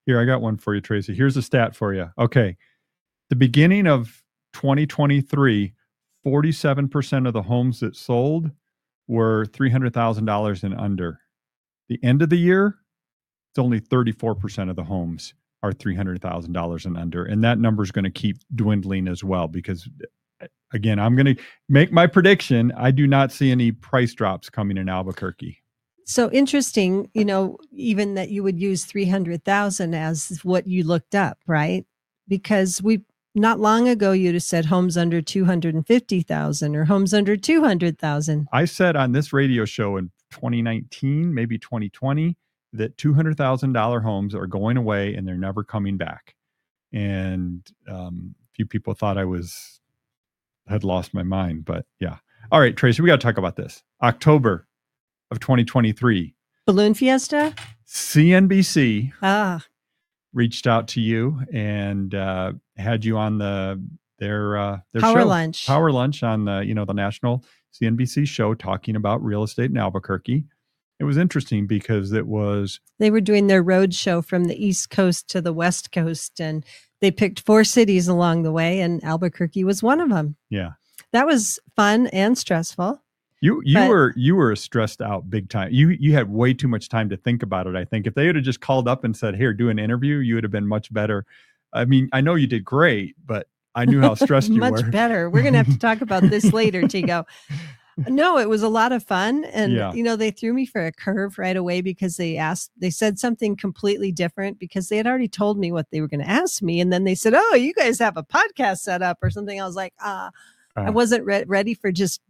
Here, 0.05 0.19
I 0.19 0.25
got 0.25 0.41
one 0.41 0.57
for 0.57 0.73
you, 0.73 0.81
Tracy. 0.81 1.13
Here's 1.13 1.37
a 1.37 1.41
stat 1.41 1.75
for 1.75 1.93
you. 1.93 2.09
Okay. 2.17 2.57
The 3.29 3.35
beginning 3.35 3.87
of 3.87 4.23
2023, 4.53 5.73
47% 6.25 7.27
of 7.27 7.33
the 7.33 7.41
homes 7.41 7.81
that 7.81 7.95
sold 7.95 8.49
were 9.07 9.45
$300,000 9.47 10.63
and 10.63 10.79
under. 10.79 11.19
The 11.89 11.99
end 12.03 12.21
of 12.21 12.29
the 12.29 12.37
year, 12.37 12.77
it's 13.51 13.59
only 13.59 13.81
34% 13.81 14.69
of 14.69 14.75
the 14.75 14.83
homes 14.83 15.33
are 15.67 15.73
$300,000 15.73 16.85
and 16.85 16.97
under. 16.97 17.25
And 17.25 17.43
that 17.43 17.59
number 17.59 17.83
is 17.83 17.91
going 17.91 18.05
to 18.05 18.11
keep 18.11 18.37
dwindling 18.55 19.07
as 19.07 19.23
well 19.23 19.47
because, 19.47 19.87
again, 20.73 20.99
I'm 20.99 21.15
going 21.15 21.35
to 21.35 21.43
make 21.69 21.91
my 21.91 22.07
prediction. 22.07 22.71
I 22.75 22.91
do 22.91 23.07
not 23.07 23.31
see 23.31 23.51
any 23.51 23.71
price 23.71 24.13
drops 24.13 24.49
coming 24.49 24.77
in 24.77 24.89
Albuquerque. 24.89 25.61
So 26.05 26.31
interesting, 26.31 27.09
you 27.13 27.25
know, 27.25 27.57
even 27.73 28.15
that 28.15 28.29
you 28.29 28.41
would 28.41 28.57
use 28.57 28.85
300,000 28.85 29.93
as 29.93 30.39
what 30.43 30.65
you 30.65 30.85
looked 30.85 31.15
up, 31.15 31.37
right? 31.47 31.85
Because 32.29 32.81
we 32.81 33.01
not 33.35 33.59
long 33.59 33.87
ago 33.87 34.13
you'd 34.13 34.33
have 34.33 34.43
said 34.43 34.65
homes 34.65 34.97
under 34.97 35.21
250,000 35.21 36.75
or 36.75 36.85
homes 36.85 37.13
under 37.13 37.35
200,000. 37.35 38.47
I 38.51 38.65
said 38.65 38.95
on 38.95 39.11
this 39.11 39.33
radio 39.33 39.65
show 39.65 39.97
in 39.97 40.11
2019, 40.31 41.33
maybe 41.33 41.57
2020, 41.57 42.35
that 42.77 42.97
$200,000 42.97 44.03
homes 44.03 44.35
are 44.35 44.47
going 44.47 44.77
away 44.77 45.15
and 45.15 45.27
they're 45.27 45.35
never 45.35 45.63
coming 45.63 45.97
back. 45.97 46.35
And 46.93 47.67
um, 47.87 48.35
a 48.41 48.49
few 48.55 48.65
people 48.65 48.93
thought 48.93 49.17
I 49.17 49.25
was, 49.25 49.79
had 50.67 50.83
lost 50.83 51.13
my 51.13 51.23
mind, 51.23 51.65
but 51.65 51.85
yeah. 51.99 52.17
All 52.51 52.59
right, 52.59 52.75
Tracy, 52.75 53.01
we 53.01 53.07
got 53.07 53.19
to 53.19 53.25
talk 53.25 53.37
about 53.37 53.57
this. 53.57 53.83
October 54.01 54.67
of 55.31 55.39
2023. 55.39 56.33
Balloon 56.65 56.93
Fiesta? 56.93 57.53
CNBC 57.85 59.13
ah. 59.21 59.65
reached 60.33 60.67
out 60.67 60.87
to 60.89 61.01
you 61.01 61.41
and 61.53 62.13
uh, 62.13 62.53
had 62.77 63.05
you 63.05 63.17
on 63.17 63.37
the 63.37 63.81
their 64.19 64.57
uh, 64.57 64.79
their 64.93 65.01
power 65.01 65.21
show, 65.21 65.27
lunch 65.27 65.67
power 65.67 65.91
lunch 65.91 66.23
on 66.23 66.45
the 66.45 66.59
you 66.59 66.73
know 66.73 66.85
the 66.85 66.93
national 66.93 67.43
CNBC 67.79 68.27
show 68.27 68.53
talking 68.53 68.95
about 68.95 69.23
real 69.23 69.43
estate 69.43 69.69
in 69.69 69.77
Albuquerque 69.77 70.45
it 70.99 71.03
was 71.03 71.17
interesting 71.17 71.67
because 71.67 72.11
it 72.11 72.27
was 72.27 72.79
they 72.99 73.11
were 73.11 73.21
doing 73.21 73.47
their 73.47 73.63
road 73.63 73.93
show 73.93 74.21
from 74.21 74.45
the 74.45 74.65
east 74.65 74.89
coast 74.89 75.27
to 75.29 75.41
the 75.41 75.53
west 75.53 75.91
coast 75.91 76.39
and 76.39 76.65
they 77.01 77.11
picked 77.11 77.41
four 77.41 77.63
cities 77.63 78.07
along 78.07 78.43
the 78.43 78.51
way 78.51 78.79
and 78.81 79.03
albuquerque 79.03 79.63
was 79.63 79.83
one 79.83 79.99
of 79.99 80.09
them 80.09 80.35
yeah 80.49 80.71
that 81.11 81.25
was 81.25 81.59
fun 81.75 82.07
and 82.07 82.37
stressful 82.37 83.01
you 83.41 83.61
you 83.63 83.75
but, 83.75 83.89
were 83.89 84.13
you 84.15 84.35
were 84.35 84.55
stressed 84.55 85.01
out 85.01 85.29
big 85.29 85.49
time 85.49 85.69
you 85.71 85.89
you 85.89 86.13
had 86.13 86.29
way 86.29 86.53
too 86.53 86.67
much 86.67 86.89
time 86.89 87.09
to 87.09 87.17
think 87.17 87.43
about 87.43 87.67
it 87.67 87.75
i 87.75 87.85
think 87.85 88.07
if 88.07 88.15
they 88.15 88.25
would 88.25 88.35
have 88.35 88.45
just 88.45 88.61
called 88.61 88.87
up 88.87 89.03
and 89.03 89.15
said 89.15 89.35
here 89.35 89.53
do 89.53 89.69
an 89.69 89.79
interview 89.79 90.17
you 90.17 90.35
would 90.35 90.43
have 90.43 90.51
been 90.51 90.67
much 90.67 90.91
better 90.91 91.25
i 91.73 91.85
mean 91.85 92.09
i 92.13 92.21
know 92.21 92.35
you 92.35 92.47
did 92.47 92.65
great 92.65 93.15
but 93.25 93.47
I 93.75 93.85
knew 93.85 94.01
how 94.01 94.15
stressed 94.15 94.49
you 94.49 94.59
much 94.59 94.71
were. 94.71 94.81
Much 94.81 94.91
better. 94.91 95.29
We're 95.29 95.43
going 95.43 95.53
to 95.53 95.59
have 95.59 95.71
to 95.71 95.77
talk 95.77 96.01
about 96.01 96.23
this 96.23 96.51
later, 96.51 96.81
Tego. 96.87 97.25
No, 97.97 98.37
it 98.37 98.47
was 98.47 98.61
a 98.61 98.69
lot 98.69 98.91
of 98.91 99.03
fun. 99.03 99.45
And, 99.45 99.73
yeah. 99.73 99.91
you 99.91 100.03
know, 100.03 100.15
they 100.15 100.29
threw 100.29 100.53
me 100.53 100.65
for 100.65 100.85
a 100.85 100.91
curve 100.91 101.37
right 101.39 101.57
away 101.57 101.81
because 101.81 102.17
they 102.17 102.37
asked, 102.37 102.71
they 102.77 102.91
said 102.91 103.17
something 103.17 103.55
completely 103.55 104.11
different 104.11 104.59
because 104.59 104.89
they 104.89 104.97
had 104.97 105.07
already 105.07 105.27
told 105.27 105.57
me 105.57 105.71
what 105.71 105.89
they 105.91 106.01
were 106.01 106.07
going 106.07 106.21
to 106.21 106.29
ask 106.29 106.61
me. 106.61 106.79
And 106.79 106.93
then 106.93 107.05
they 107.05 107.15
said, 107.15 107.33
Oh, 107.35 107.55
you 107.55 107.73
guys 107.73 107.97
have 107.99 108.15
a 108.15 108.23
podcast 108.23 108.79
set 108.79 109.01
up 109.01 109.17
or 109.21 109.31
something. 109.31 109.59
I 109.59 109.65
was 109.65 109.75
like, 109.75 109.93
Ah, 109.99 110.27
uh, 110.27 110.81
I 110.81 110.91
wasn't 110.91 111.25
re- 111.25 111.45
ready 111.47 111.73
for 111.73 111.91
just 111.91 112.21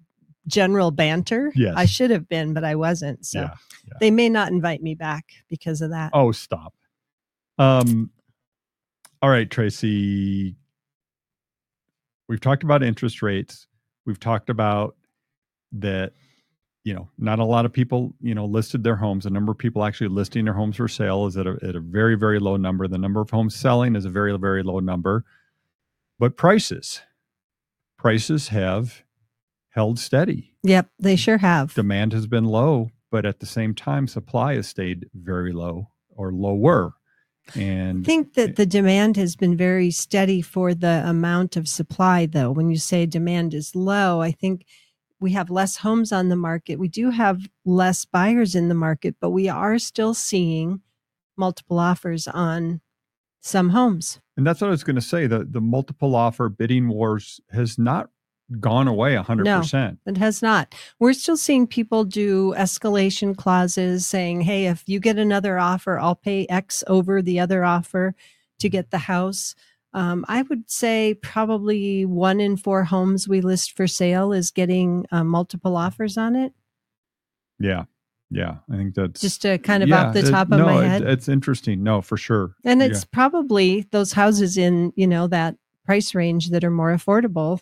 general 0.48 0.92
banter. 0.92 1.52
Yes. 1.54 1.74
I 1.76 1.86
should 1.86 2.12
have 2.12 2.30
been, 2.30 2.54
but 2.54 2.64
I 2.64 2.76
wasn't. 2.76 3.26
So 3.26 3.42
yeah, 3.42 3.56
yeah. 3.88 3.94
they 4.00 4.12
may 4.12 4.30
not 4.30 4.52
invite 4.52 4.82
me 4.82 4.96
back 4.96 5.26
because 5.50 5.82
of 5.82 5.90
that. 5.90 6.12
Oh, 6.14 6.32
stop. 6.32 6.74
Um, 7.58 8.12
all 9.22 9.30
right, 9.30 9.50
Tracy. 9.50 10.56
We've 12.30 12.40
talked 12.40 12.64
about 12.64 12.84
interest 12.84 13.22
rates. 13.22 13.68
We've 14.06 14.20
talked 14.20 14.50
about 14.50 14.96
that 15.74 16.14
you 16.84 16.94
know 16.94 17.10
not 17.18 17.40
a 17.40 17.44
lot 17.44 17.66
of 17.66 17.74
people 17.74 18.14
you 18.22 18.34
know 18.34 18.46
listed 18.46 18.84
their 18.84 18.96
homes. 18.96 19.26
The 19.26 19.30
number 19.30 19.52
of 19.52 19.58
people 19.58 19.84
actually 19.84 20.08
listing 20.08 20.46
their 20.46 20.54
homes 20.54 20.78
for 20.78 20.88
sale 20.88 21.26
is 21.26 21.36
at 21.36 21.46
a, 21.46 21.58
at 21.62 21.76
a 21.76 21.80
very 21.82 22.16
very 22.16 22.40
low 22.40 22.56
number. 22.56 22.88
The 22.88 22.98
number 22.98 23.20
of 23.20 23.30
homes 23.30 23.56
selling 23.56 23.96
is 23.96 24.06
a 24.06 24.10
very 24.10 24.38
very 24.38 24.64
low 24.64 24.80
number. 24.80 25.26
But 26.18 26.38
prices 26.38 27.02
prices 27.98 28.48
have 28.50 29.04
held 29.70 30.00
steady. 30.00 30.56
Yep 30.64 30.88
they 30.98 31.16
sure 31.16 31.40
have. 31.40 31.74
Demand 31.74 32.14
has 32.14 32.26
been 32.26 32.46
low 32.46 32.92
but 33.12 33.26
at 33.26 33.40
the 33.40 33.46
same 33.46 33.74
time 33.74 34.08
supply 34.08 34.56
has 34.56 34.68
stayed 34.68 35.10
very 35.14 35.54
low 35.54 35.90
or 36.10 36.32
lower. 36.32 36.94
And 37.56 38.04
I 38.04 38.06
think 38.06 38.34
that 38.34 38.58
the 38.58 38.66
demand 38.66 39.16
has 39.16 39.38
been 39.38 39.56
very 39.56 39.92
steady 39.92 40.42
for 40.42 40.74
the 40.74 41.04
amount 41.06 41.56
of 41.56 41.68
supply 41.68 42.26
though. 42.26 42.52
When 42.52 42.70
you 42.70 42.78
say 42.78 43.06
demand 43.06 43.54
is 43.54 43.76
low 43.76 44.22
i 44.22 44.32
think 44.32 44.66
we 45.20 45.32
have 45.32 45.50
less 45.50 45.78
homes 45.78 46.12
on 46.12 46.30
the 46.30 46.36
market. 46.36 46.78
We 46.78 46.88
do 46.88 47.10
have 47.10 47.48
less 47.66 48.06
buyers 48.06 48.56
in 48.56 48.70
the 48.70 48.76
market, 48.76 49.16
but 49.20 49.32
we 49.32 49.50
are 49.50 49.80
still 49.80 50.14
seeing 50.14 50.82
multiple 51.36 51.80
offers 51.80 52.28
on 52.28 52.82
some 53.42 53.70
homes. 53.70 54.20
And 54.36 54.46
that's 54.46 54.62
what 54.62 54.68
I 54.68 54.72
was 54.72 54.84
going 54.84 54.96
to 54.96 55.02
say. 55.02 55.28
The 55.28 55.44
the 55.44 55.62
multiple 55.62 56.16
offer 56.16 56.50
bidding 56.50 56.90
wars 56.90 57.40
has 57.52 57.78
not 57.78 58.10
gone 58.60 58.88
away 58.88 59.14
100%. 59.16 59.44
No, 59.44 59.98
it 60.06 60.18
has 60.18 60.42
not. 60.42 60.74
We're 61.00 61.14
still 61.14 61.36
seeing 61.36 61.68
people 61.68 62.06
do 62.06 62.54
escalation 62.58 63.36
clauses 63.36 64.08
saying, 64.08 64.42
"Hey, 64.42 64.68
if 64.68 64.84
you 64.88 65.00
get 65.00 65.18
another 65.18 65.58
offer, 65.60 66.00
I'll 66.00 66.16
pay 66.16 66.46
X 66.48 66.84
over 66.88 67.22
the 67.22 67.40
other 67.40 67.64
offer 67.64 68.16
to 68.60 68.68
mm-hmm. 68.68 68.72
get 68.72 68.92
the 68.92 69.00
house." 69.00 69.56
Um, 69.94 70.26
I 70.28 70.44
would 70.44 70.70
say 70.70 71.16
probably 71.16 72.06
one 72.06 72.40
in 72.40 72.58
four 72.58 72.84
homes 72.84 73.28
we 73.28 73.42
list 73.42 73.76
for 73.76 73.88
sale 73.88 74.34
is 74.34 74.52
getting 74.52 75.06
uh, 75.12 75.24
multiple 75.24 75.76
offers 75.76 76.18
on 76.18 76.36
it. 76.36 76.54
Yeah. 77.60 77.86
Yeah. 78.30 78.58
I 78.72 78.76
think 78.76 78.96
that's 78.96 79.22
just 79.22 79.42
to 79.44 79.58
kind 79.58 79.82
of 79.82 79.90
yeah, 79.90 80.08
off 80.08 80.14
the 80.14 80.30
top 80.30 80.50
it, 80.50 80.54
of 80.54 80.60
no, 80.60 80.66
my 80.66 80.86
head. 80.86 81.02
It, 81.02 81.10
it's 81.10 81.30
interesting. 81.30 81.82
No, 81.84 82.02
for 82.02 82.18
sure. 82.18 82.54
And 82.64 82.82
it's 82.84 83.02
yeah. 83.02 83.10
probably 83.12 83.88
those 83.92 84.12
houses 84.12 84.58
in, 84.58 84.94
you 84.96 85.08
know, 85.08 85.28
that 85.28 85.56
price 85.86 86.14
range 86.14 86.50
that 86.50 86.64
are 86.64 86.70
more 86.70 86.94
affordable 86.94 87.62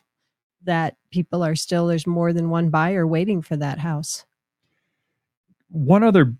that 0.64 0.98
people 1.12 1.44
are 1.44 1.56
still 1.56 1.88
there's 1.88 2.08
more 2.08 2.34
than 2.34 2.50
one 2.50 2.70
buyer 2.70 3.06
waiting 3.08 3.42
for 3.42 3.56
that 3.56 3.80
house. 3.80 4.26
One 5.70 6.04
other 6.04 6.34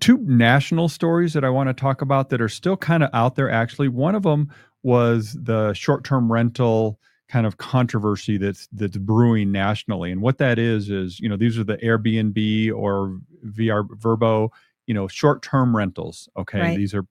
two 0.00 0.18
national 0.18 0.88
stories 0.88 1.32
that 1.32 1.44
I 1.44 1.50
want 1.50 1.68
to 1.68 1.74
talk 1.74 2.02
about 2.02 2.28
that 2.30 2.40
are 2.40 2.48
still 2.48 2.76
kind 2.76 3.02
of 3.02 3.10
out 3.12 3.36
there 3.36 3.50
actually. 3.50 3.88
One 3.88 4.14
of 4.14 4.22
them 4.22 4.52
was 4.82 5.32
the 5.40 5.72
short-term 5.74 6.30
rental 6.32 6.98
kind 7.28 7.46
of 7.46 7.58
controversy 7.58 8.36
that's 8.38 8.68
that's 8.72 8.96
brewing 8.96 9.52
nationally. 9.52 10.10
And 10.10 10.20
what 10.20 10.38
that 10.38 10.58
is 10.58 10.90
is, 10.90 11.20
you 11.20 11.28
know, 11.28 11.36
these 11.36 11.58
are 11.58 11.64
the 11.64 11.76
Airbnb 11.78 12.74
or 12.74 13.18
VR 13.46 13.86
Vrbo, 13.88 14.48
you 14.86 14.94
know, 14.94 15.06
short-term 15.06 15.76
rentals, 15.76 16.28
okay? 16.36 16.60
Right. 16.60 16.76
These 16.76 16.92
are 16.94 17.04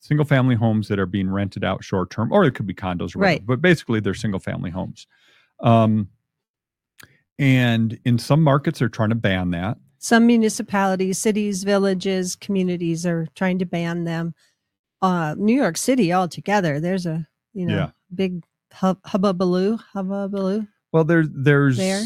single 0.00 0.26
family 0.26 0.56
homes 0.56 0.88
that 0.88 0.98
are 0.98 1.06
being 1.06 1.30
rented 1.30 1.62
out 1.62 1.84
short 1.84 2.10
term 2.10 2.32
or 2.32 2.44
it 2.44 2.54
could 2.56 2.66
be 2.66 2.74
condos 2.74 3.14
whatever, 3.14 3.22
Right. 3.22 3.46
but 3.46 3.62
basically 3.62 4.00
they're 4.00 4.14
single 4.14 4.40
family 4.40 4.70
homes. 4.70 5.06
Um 5.60 6.08
and 7.38 7.98
in 8.04 8.18
some 8.18 8.42
markets 8.42 8.80
they're 8.80 8.88
trying 8.88 9.10
to 9.10 9.14
ban 9.14 9.50
that. 9.52 9.78
Some 10.02 10.26
municipalities, 10.26 11.16
cities, 11.18 11.62
villages, 11.62 12.34
communities 12.34 13.06
are 13.06 13.28
trying 13.36 13.60
to 13.60 13.64
ban 13.64 14.02
them. 14.02 14.34
Uh, 15.00 15.36
New 15.38 15.54
York 15.54 15.76
City 15.76 16.12
altogether, 16.12 16.80
there's 16.80 17.06
a 17.06 17.26
you 17.54 17.66
know 17.66 17.76
Yeah. 17.76 17.90
big 18.12 18.42
hub, 18.72 19.00
hubbubaloo, 19.04 19.78
hubbubaloo. 19.94 20.66
Well, 20.92 21.04
there's 21.04 21.28
there's 21.32 21.76
There. 21.76 22.02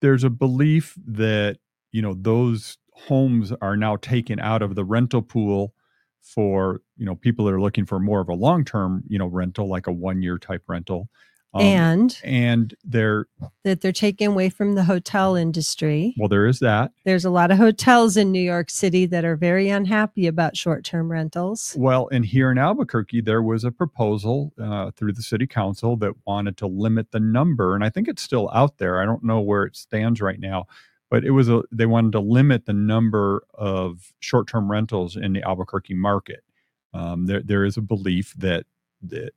there's 0.00 0.24
a 0.24 0.30
belief 0.30 0.94
that 1.06 1.58
you 1.92 2.00
know 2.00 2.14
those 2.14 2.78
homes 2.94 3.52
are 3.60 3.76
now 3.76 3.96
taken 3.96 4.40
out 4.40 4.62
of 4.62 4.74
the 4.74 4.84
rental 4.84 5.20
pool 5.20 5.74
for 6.22 6.80
you 6.96 7.04
know 7.04 7.14
people 7.14 7.44
that 7.44 7.52
are 7.52 7.60
looking 7.60 7.84
for 7.84 8.00
more 8.00 8.20
of 8.20 8.30
a 8.30 8.34
long 8.34 8.64
term 8.64 9.04
you 9.06 9.18
know 9.18 9.26
rental, 9.26 9.68
like 9.68 9.86
a 9.86 9.92
one 9.92 10.22
year 10.22 10.38
type 10.38 10.62
rental, 10.66 11.10
Um, 11.56 11.62
and 11.62 12.20
and 12.22 12.74
there 12.84 13.26
that 13.64 13.80
they're 13.80 13.92
taken 13.92 14.28
away 14.28 14.48
from 14.48 14.74
the 14.74 14.84
hotel 14.84 15.34
industry. 15.36 16.14
well 16.18 16.28
there 16.28 16.46
is 16.46 16.58
that. 16.60 16.92
There's 17.04 17.24
a 17.24 17.30
lot 17.30 17.50
of 17.50 17.58
hotels 17.58 18.16
in 18.16 18.32
New 18.32 18.40
York 18.40 18.70
City 18.70 19.06
that 19.06 19.24
are 19.24 19.36
very 19.36 19.68
unhappy 19.68 20.26
about 20.26 20.56
short-term 20.56 21.10
rentals. 21.10 21.74
Well, 21.78 22.08
and 22.12 22.24
here 22.24 22.50
in 22.50 22.58
Albuquerque, 22.58 23.22
there 23.22 23.42
was 23.42 23.64
a 23.64 23.70
proposal 23.70 24.52
uh, 24.62 24.90
through 24.92 25.12
the 25.12 25.22
city 25.22 25.46
council 25.46 25.96
that 25.98 26.12
wanted 26.26 26.56
to 26.58 26.66
limit 26.66 27.10
the 27.10 27.20
number, 27.20 27.74
and 27.74 27.84
I 27.84 27.90
think 27.90 28.08
it's 28.08 28.22
still 28.22 28.50
out 28.52 28.78
there. 28.78 29.00
I 29.00 29.04
don't 29.04 29.24
know 29.24 29.40
where 29.40 29.64
it 29.64 29.76
stands 29.76 30.20
right 30.20 30.38
now, 30.38 30.66
but 31.10 31.24
it 31.24 31.30
was 31.30 31.48
a 31.48 31.62
they 31.72 31.86
wanted 31.86 32.12
to 32.12 32.20
limit 32.20 32.66
the 32.66 32.72
number 32.72 33.44
of 33.54 34.12
short-term 34.20 34.70
rentals 34.70 35.16
in 35.16 35.32
the 35.32 35.42
Albuquerque 35.42 35.94
market. 35.94 36.42
Um, 36.92 37.26
there, 37.26 37.42
there 37.42 37.64
is 37.64 37.76
a 37.76 37.82
belief 37.82 38.34
that 38.38 38.64
that 39.02 39.32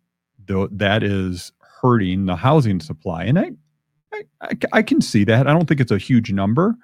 though 0.46 0.68
that 0.68 1.04
is 1.04 1.52
hurting 1.82 2.26
the 2.26 2.36
housing 2.36 2.80
supply, 2.80 3.24
and 3.24 3.39
I, 3.39 3.52
I, 4.13 4.24
I, 4.42 4.50
I 4.74 4.82
can 4.82 5.02
see 5.02 5.24
that. 5.26 5.48
I 5.48 5.54
don't 5.54 5.68
think 5.68 5.80
it's 5.80 5.92
a 5.92 5.98
huge 5.98 6.32
number, 6.32 6.76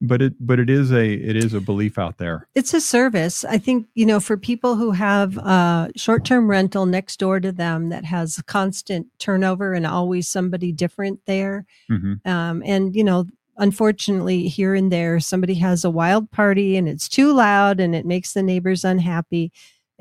but 0.00 0.20
it, 0.20 0.34
but 0.40 0.58
it 0.58 0.68
is 0.68 0.92
a, 0.92 1.12
it 1.12 1.36
is 1.36 1.54
a 1.54 1.60
belief 1.60 1.98
out 1.98 2.18
there. 2.18 2.48
It's 2.54 2.74
a 2.74 2.80
service. 2.80 3.44
I 3.44 3.58
think, 3.58 3.86
you 3.94 4.04
know, 4.04 4.20
for 4.20 4.36
people 4.36 4.76
who 4.76 4.90
have 4.90 5.38
a 5.38 5.90
short-term 5.96 6.50
rental 6.50 6.86
next 6.86 7.18
door 7.18 7.40
to 7.40 7.52
them 7.52 7.90
that 7.90 8.04
has 8.04 8.42
constant 8.46 9.06
turnover 9.18 9.74
and 9.74 9.86
always 9.86 10.28
somebody 10.28 10.72
different 10.72 11.20
there. 11.26 11.64
hmm 11.88 12.14
Um, 12.24 12.62
and, 12.66 12.96
you 12.96 13.04
know, 13.04 13.26
unfortunately 13.58 14.48
here 14.48 14.74
and 14.74 14.90
there 14.90 15.20
somebody 15.20 15.54
has 15.54 15.84
a 15.84 15.90
wild 15.90 16.30
party 16.30 16.74
and 16.74 16.88
it's 16.88 17.06
too 17.06 17.34
loud 17.34 17.80
and 17.80 17.94
it 17.94 18.06
makes 18.06 18.32
the 18.32 18.42
neighbors 18.42 18.82
unhappy 18.82 19.52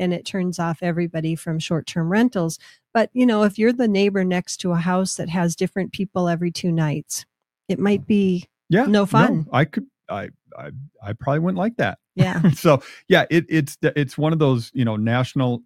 and 0.01 0.13
it 0.13 0.25
turns 0.25 0.59
off 0.59 0.79
everybody 0.81 1.35
from 1.35 1.59
short-term 1.59 2.11
rentals 2.11 2.59
but 2.93 3.09
you 3.13 3.25
know 3.25 3.43
if 3.43 3.57
you're 3.57 3.71
the 3.71 3.87
neighbor 3.87 4.23
next 4.23 4.57
to 4.57 4.71
a 4.71 4.77
house 4.77 5.15
that 5.15 5.29
has 5.29 5.55
different 5.55 5.93
people 5.93 6.27
every 6.27 6.51
two 6.51 6.71
nights 6.71 7.25
it 7.71 7.79
might 7.79 8.05
be 8.05 8.45
Yeah, 8.69 8.85
No 8.85 9.05
fun. 9.05 9.47
I 9.51 9.65
could, 9.65 9.87
I, 10.09 10.29
I, 10.57 10.71
I 11.01 11.13
probably 11.13 11.39
wouldn't 11.39 11.57
like 11.57 11.77
that. 11.77 11.99
yeah 12.15 12.49
so 12.51 12.83
yeah, 13.07 13.25
it, 13.29 13.45
it's 13.47 13.77
it's 13.81 14.17
one 14.17 14.33
of 14.33 14.39
those 14.39 14.71
you 14.73 14.83
know 14.83 14.97
national 14.97 15.63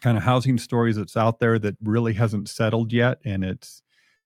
kind 0.00 0.16
of 0.16 0.24
housing 0.24 0.56
stories 0.56 0.96
that's 0.96 1.16
out 1.16 1.40
there 1.40 1.58
that 1.58 1.76
really 1.82 2.14
hasn't 2.14 2.48
settled 2.48 2.92
yet, 2.92 3.18
and 3.24 3.44
it's 3.44 3.82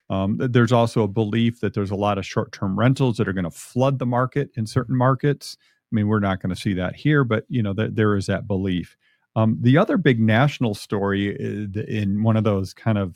um, 0.09 0.37
there's 0.39 0.71
also 0.73 1.03
a 1.03 1.09
belief 1.09 1.61
that 1.61 1.75
there's 1.75 1.91
a 1.91 1.97
lot 1.97 2.19
of 2.19 2.27
short-term 2.27 2.79
rentals 2.79 3.17
that 3.17 3.27
are 3.27 3.33
going 3.33 3.45
to 3.45 3.51
flood 3.51 3.99
the 3.99 4.07
market 4.07 4.51
in 4.55 4.67
certain 4.67 4.97
markets. 4.97 5.57
I 5.61 5.97
mean, 5.97 6.09
we're 6.09 6.21
not 6.21 6.41
going 6.41 6.55
to 6.55 6.61
see 6.61 6.75
that 6.75 6.95
here, 6.95 7.25
but 7.25 7.45
you 7.49 7.63
know, 7.63 7.75
th- 7.75 7.93
there 7.95 8.17
is 8.17 8.27
that 8.27 8.47
belief. 8.47 8.97
Um, 9.37 9.59
the 9.61 9.79
other 9.79 9.97
big 9.97 10.21
national 10.21 10.75
story 10.75 11.35
in 11.75 12.23
one 12.23 12.37
of 12.37 12.45
those 12.45 12.73
kind 12.73 12.99
of, 12.99 13.09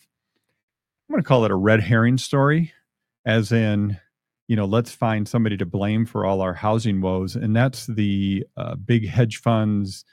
I'm 1.08 1.14
going 1.14 1.22
to 1.22 1.28
call 1.28 1.44
it 1.44 1.50
a 1.50 1.56
red 1.56 1.80
herring 1.80 2.18
story, 2.18 2.72
as 3.24 3.52
in, 3.52 3.98
you 4.48 4.56
know, 4.56 4.64
let's 4.64 4.92
find 4.92 5.28
somebody 5.28 5.56
to 5.56 5.66
blame 5.66 6.06
for 6.06 6.26
all 6.26 6.40
our 6.40 6.54
housing 6.54 7.00
woes, 7.00 7.36
and 7.36 7.54
that's 7.54 7.86
the 7.86 8.44
uh, 8.56 8.74
big 8.74 9.06
hedge 9.08 9.38
funds 9.38 10.04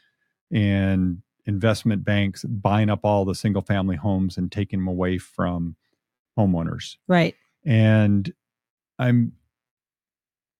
and 0.52 1.22
investment 1.46 2.04
banks 2.04 2.44
buying 2.44 2.90
up 2.90 3.00
all 3.04 3.26
the 3.26 3.36
single-family 3.36 3.96
homes 3.96 4.38
and 4.38 4.52
taking 4.52 4.80
them 4.80 4.88
away 4.88 5.18
from 5.18 5.76
homeowners. 6.38 6.98
Right. 7.08 7.36
And 7.66 8.32
i'm 9.00 9.34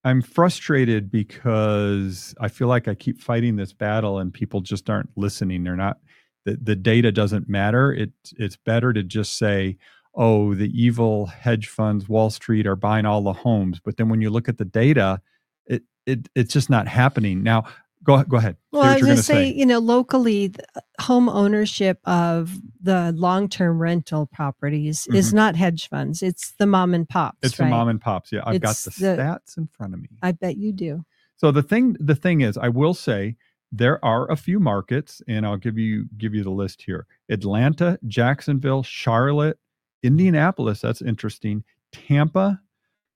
i'm 0.06 0.22
frustrated 0.22 1.12
because 1.12 2.34
i 2.40 2.48
feel 2.48 2.68
like 2.70 2.88
i 2.88 2.96
keep 2.96 3.20
fighting 3.20 3.58
this 3.58 3.74
battle 3.74 4.20
and 4.20 4.34
people 4.34 4.62
just 4.62 4.90
aren't 4.90 5.10
listening. 5.18 5.64
They're 5.64 5.76
not 5.76 5.98
the, 6.46 6.58
the 6.62 6.76
data 6.76 7.12
doesn't 7.12 7.50
matter. 7.50 7.92
It 7.92 8.12
it's 8.38 8.56
better 8.56 8.94
to 8.94 9.04
just 9.04 9.38
say 9.38 9.78
oh 10.14 10.54
the 10.54 10.70
evil 10.80 11.26
hedge 11.26 11.68
funds 11.68 12.08
wall 12.08 12.30
street 12.30 12.68
are 12.68 12.76
buying 12.78 13.06
all 13.06 13.22
the 13.22 13.34
homes. 13.34 13.82
But 13.84 13.98
then 13.98 14.08
when 14.08 14.22
you 14.22 14.30
look 14.30 14.48
at 14.48 14.58
the 14.58 14.66
data 14.66 15.20
it 15.66 15.84
it 16.06 16.30
it's 16.36 16.54
just 16.54 16.70
not 16.70 16.88
happening. 16.88 17.44
Now 17.44 17.66
go 18.06 18.24
go 18.24 18.38
ahead 18.38 18.56
Well, 18.72 18.84
Say 18.84 18.90
I 18.90 18.94
was 18.94 19.04
going 19.04 19.18
to 19.18 19.24
say, 19.24 19.52
you 19.52 19.66
know, 19.66 19.80
locally, 19.80 20.54
home 21.02 21.28
ownership 21.28 22.00
of 22.06 22.58
the 22.82 23.12
long-term 23.16 23.82
rental 23.82 24.28
properties 24.28 25.08
is 25.08 25.34
not 25.34 25.56
hedge 25.56 25.90
funds; 25.90 26.24
it's 26.24 26.54
the 26.54 26.66
mom 26.66 26.94
and 26.94 27.10
pops. 27.10 27.38
Mm-hmm. 27.38 27.46
it's 27.48 27.60
right? 27.60 27.66
the 27.66 27.72
mom 27.72 27.90
and 27.90 28.00
pops 28.00 28.32
yeah 28.32 28.42
i've 28.46 28.62
got 28.62 28.76
the, 28.78 28.90
the- 28.92 29.18
stats 29.18 29.58
in 29.58 29.68
front 29.68 29.94
of 29.94 30.02
me 30.02 30.10
I 30.22 30.32
bet 30.32 30.56
you 30.58 30.72
do. 30.72 31.04
So 31.36 31.52
the 31.52 31.64
thing 31.64 31.98
the 32.00 32.16
thing 32.16 32.42
is, 32.42 32.58
I 32.58 32.70
will 32.70 32.94
say 32.94 33.36
there 33.72 34.04
are 34.06 34.30
a 34.32 34.38
few 34.38 34.60
markets, 34.60 35.22
and 35.28 35.46
I'll 35.46 35.58
give 35.58 35.78
you 35.78 36.06
give 36.18 36.34
you 36.34 36.44
the 36.44 36.52
list 36.52 36.84
here: 36.84 37.08
Atlanta, 37.30 38.00
Jacksonville, 38.08 38.84
Charlotte, 38.84 39.60
Indianapolis. 40.04 40.80
That's 40.80 41.02
interesting. 41.02 41.64
Tampa, 41.92 42.62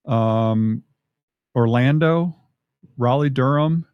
um, 0.06 0.82
Orlando, 1.54 2.36
Raleigh, 2.98 3.30
Durham. 3.30 3.86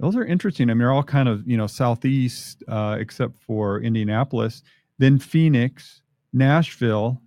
Those 0.00 0.16
are 0.16 0.24
interesting. 0.24 0.70
I 0.70 0.74
mean, 0.74 0.80
they're 0.80 0.92
all 0.92 1.02
kind 1.02 1.28
of 1.28 1.46
you 1.48 1.56
know 1.56 1.66
southeast, 1.66 2.62
uh, 2.68 2.96
except 2.98 3.40
for 3.42 3.80
Indianapolis. 3.80 4.62
Then 4.98 5.18
Phoenix, 5.18 6.02
Nashville, 6.32 7.20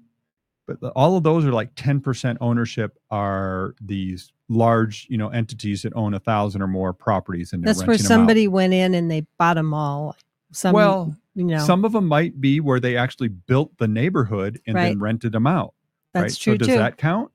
but 0.67 0.80
the- 0.82 0.89
all 0.91 1.17
of 1.17 1.23
those 1.23 1.45
are 1.45 1.51
like 1.51 1.73
10% 1.75 2.38
ownership 2.41 2.97
are 3.10 3.75
these 3.82 4.32
large 4.49 5.08
you 5.10 5.17
know 5.17 5.27
entities 5.30 5.82
that 5.82 5.93
own 5.95 6.13
a 6.13 6.19
thousand 6.19 6.62
or 6.62 6.67
more 6.67 6.93
properties 6.93 7.51
and 7.51 7.63
That's 7.63 7.80
where 7.80 7.88
renting 7.88 8.06
'em 8.06 8.12
out. 8.12 8.15
somebody 8.15 8.47
went 8.47 8.73
in 8.73 8.93
and 8.93 9.12
they 9.12 9.25
bought 9.38 9.56
them 9.56 9.73
all. 9.73 10.15
Some, 10.51 10.73
well 10.73 11.13
you 11.36 11.43
know, 11.43 11.60
some 11.65 11.84
of 11.86 11.91
them 11.91 12.08
might 12.08 12.39
be 12.41 12.60
where 12.62 12.80
they 12.80 12.95
actually 12.97 13.27
built 13.27 13.77
the 13.77 13.88
neighborhood 13.88 14.60
and 14.65 14.75
then 14.77 14.99
rented 14.99 15.34
them 15.34 15.45
out 15.45 15.73
that's 16.13 16.23
right 16.23 16.39
true 16.39 16.53
so 16.53 16.58
does 16.58 16.67
too. 16.69 16.77
that 16.77 16.97
count 16.97 17.30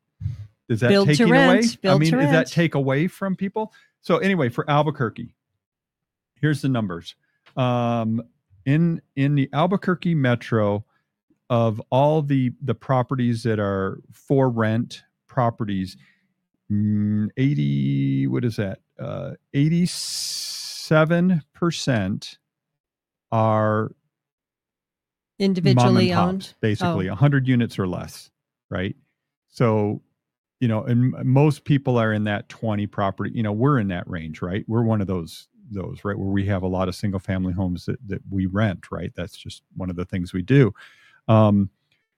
does 0.68 0.81
that 0.81 0.88
Build 0.88 1.09
to 1.09 1.14
taking 1.16 1.31
rent, 1.31 1.79
away 1.85 1.95
i 1.95 1.99
mean 1.99 2.11
does 2.11 2.31
that 2.31 2.47
take 2.47 2.75
away 2.75 3.07
from 3.07 3.37
people 3.37 3.73
so 4.03 4.19
anyway 4.19 4.49
for 4.51 4.69
albuquerque 4.71 5.35
here's 6.41 6.61
the 6.61 6.69
numbers 6.69 7.15
um 7.57 8.23
in 8.67 9.01
in 9.17 9.35
the 9.35 9.49
albuquerque 9.53 10.15
metro 10.15 10.85
of 11.51 11.81
all 11.91 12.23
the 12.23 12.53
the 12.62 12.75
properties 12.75 13.43
that 13.43 13.59
are 13.59 14.01
for 14.12 14.49
rent 14.51 15.03
properties 15.27 15.97
mm, 16.71 17.29
80 17.37 18.27
what 18.29 18.45
is 18.45 18.57
that 18.57 18.79
uh 19.01 19.33
87% 19.55 22.37
are 23.31 23.93
individually 25.38 26.12
owned. 26.12 26.53
basically 26.61 27.07
Oh. 27.09 27.12
100 27.12 27.49
units 27.49 27.79
or 27.79 27.87
less 27.88 28.31
right 28.71 28.95
so 29.49 30.01
you 30.62 30.68
know 30.68 30.85
and 30.85 31.12
most 31.25 31.64
people 31.64 31.98
are 31.98 32.12
in 32.12 32.22
that 32.22 32.48
20 32.48 32.87
property 32.87 33.33
you 33.35 33.42
know 33.42 33.51
we're 33.51 33.81
in 33.81 33.88
that 33.88 34.09
range 34.09 34.40
right? 34.40 34.64
We're 34.68 34.85
one 34.85 35.01
of 35.01 35.09
those 35.09 35.48
those 35.72 36.05
right 36.05 36.16
where 36.16 36.29
we 36.29 36.46
have 36.46 36.62
a 36.62 36.68
lot 36.68 36.88
of 36.88 36.94
single 36.94 37.18
family 37.18 37.53
homes 37.53 37.85
that, 37.87 37.98
that 38.07 38.20
we 38.31 38.46
rent 38.46 38.92
right? 38.92 39.12
That's 39.16 39.37
just 39.37 39.64
one 39.77 39.90
of 39.90 39.96
the 39.96 40.05
things 40.05 40.33
we 40.33 40.42
do. 40.42 40.72
Um, 41.27 41.68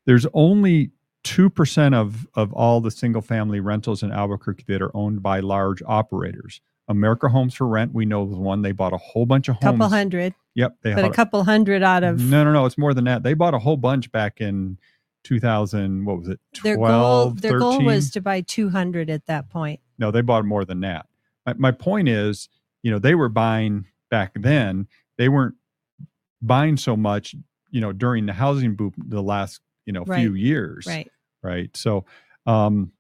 there's 0.05 0.27
only 0.35 0.91
2% 1.25 1.95
of 1.95 2.27
of 2.35 2.53
all 2.53 2.83
the 2.83 2.91
single 2.91 3.23
family 3.23 3.61
rentals 3.61 4.03
in 4.03 4.13
albuquerque 4.13 4.65
that 4.69 4.83
are 4.83 4.95
owned 4.95 5.23
by 5.23 5.41
large 5.41 5.83
operators. 5.87 6.61
America 6.87 7.31
homes 7.31 7.55
for 7.55 7.67
rent 7.67 7.95
we 7.95 8.05
know 8.05 8.29
is 8.31 8.37
one. 8.37 8.61
They 8.61 8.73
bought 8.73 8.93
a 8.93 8.99
whole 8.99 9.25
bunch 9.25 9.49
of 9.49 9.55
homes. 9.55 9.65
A 9.65 9.73
couple 9.73 9.89
hundred, 9.89 10.35
yep 10.55 10.77
they 10.83 10.93
but 10.93 11.07
a 11.07 11.11
couple 11.11 11.43
hundred 11.45 11.83
out 11.83 12.05
of 12.05 12.21
no, 12.21 12.45
no, 12.45 12.53
no. 12.53 12.67
It's 12.67 12.77
more 12.77 12.93
than 12.93 13.05
that. 13.05 13.23
They 13.23 13.33
bought 13.33 13.55
a 13.55 13.59
whole 13.59 13.79
bunch 13.79 14.13
back 14.13 14.43
in 14.43 14.77
2000 15.25 16.05
what 16.05 16.19
was 16.19 16.29
it 16.29 16.39
12 16.55 16.63
their 16.63 16.77
goal 16.77 17.31
their 17.31 17.51
13? 17.53 17.59
goal 17.59 17.85
was 17.85 18.11
to 18.11 18.21
buy 18.21 18.41
200 18.43 19.11
at 19.11 19.27
that 19.27 19.49
point 19.51 19.81
no 19.99 20.11
they 20.11 20.21
bought 20.21 20.45
more 20.45 20.65
than 20.65 20.81
that 20.81 21.07
my, 21.47 21.55
my 21.55 21.71
point 21.73 22.09
is 22.09 22.49
you 22.83 22.91
know 22.91 22.99
they 22.99 23.15
were 23.15 23.29
buying 23.29 23.87
back 24.11 24.33
then 24.37 24.87
they 25.19 25.29
weren't 25.29 25.55
buying 26.43 26.77
so 26.77 26.97
much 26.97 27.35
you 27.71 27.81
know 27.81 27.93
during 27.93 28.27
the 28.27 28.33
housing 28.35 28.75
boom 28.77 28.93
the 29.09 29.23
last 29.23 29.61
you 29.87 29.93
know 29.93 30.05
Right. 30.05 30.21
few 30.21 30.35
years 30.35 30.87
right 30.87 31.11
right 31.43 31.77
so 31.77 32.05
um 32.47 32.93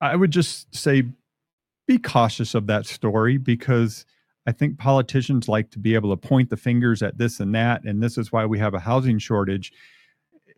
i 0.00 0.16
would 0.16 0.30
just 0.30 0.74
say 0.74 1.04
be 1.86 1.98
cautious 1.98 2.54
of 2.54 2.66
that 2.66 2.86
story 2.86 3.38
because 3.38 4.04
i 4.46 4.52
think 4.52 4.78
politicians 4.78 5.48
like 5.48 5.70
to 5.70 5.78
be 5.78 5.94
able 5.94 6.10
to 6.10 6.16
point 6.28 6.50
the 6.50 6.56
fingers 6.56 7.02
at 7.02 7.18
this 7.18 7.38
and 7.40 7.54
that 7.54 7.84
and 7.84 8.02
this 8.02 8.18
is 8.18 8.32
why 8.32 8.44
we 8.44 8.58
have 8.58 8.74
a 8.74 8.80
housing 8.80 9.18
shortage 9.18 9.72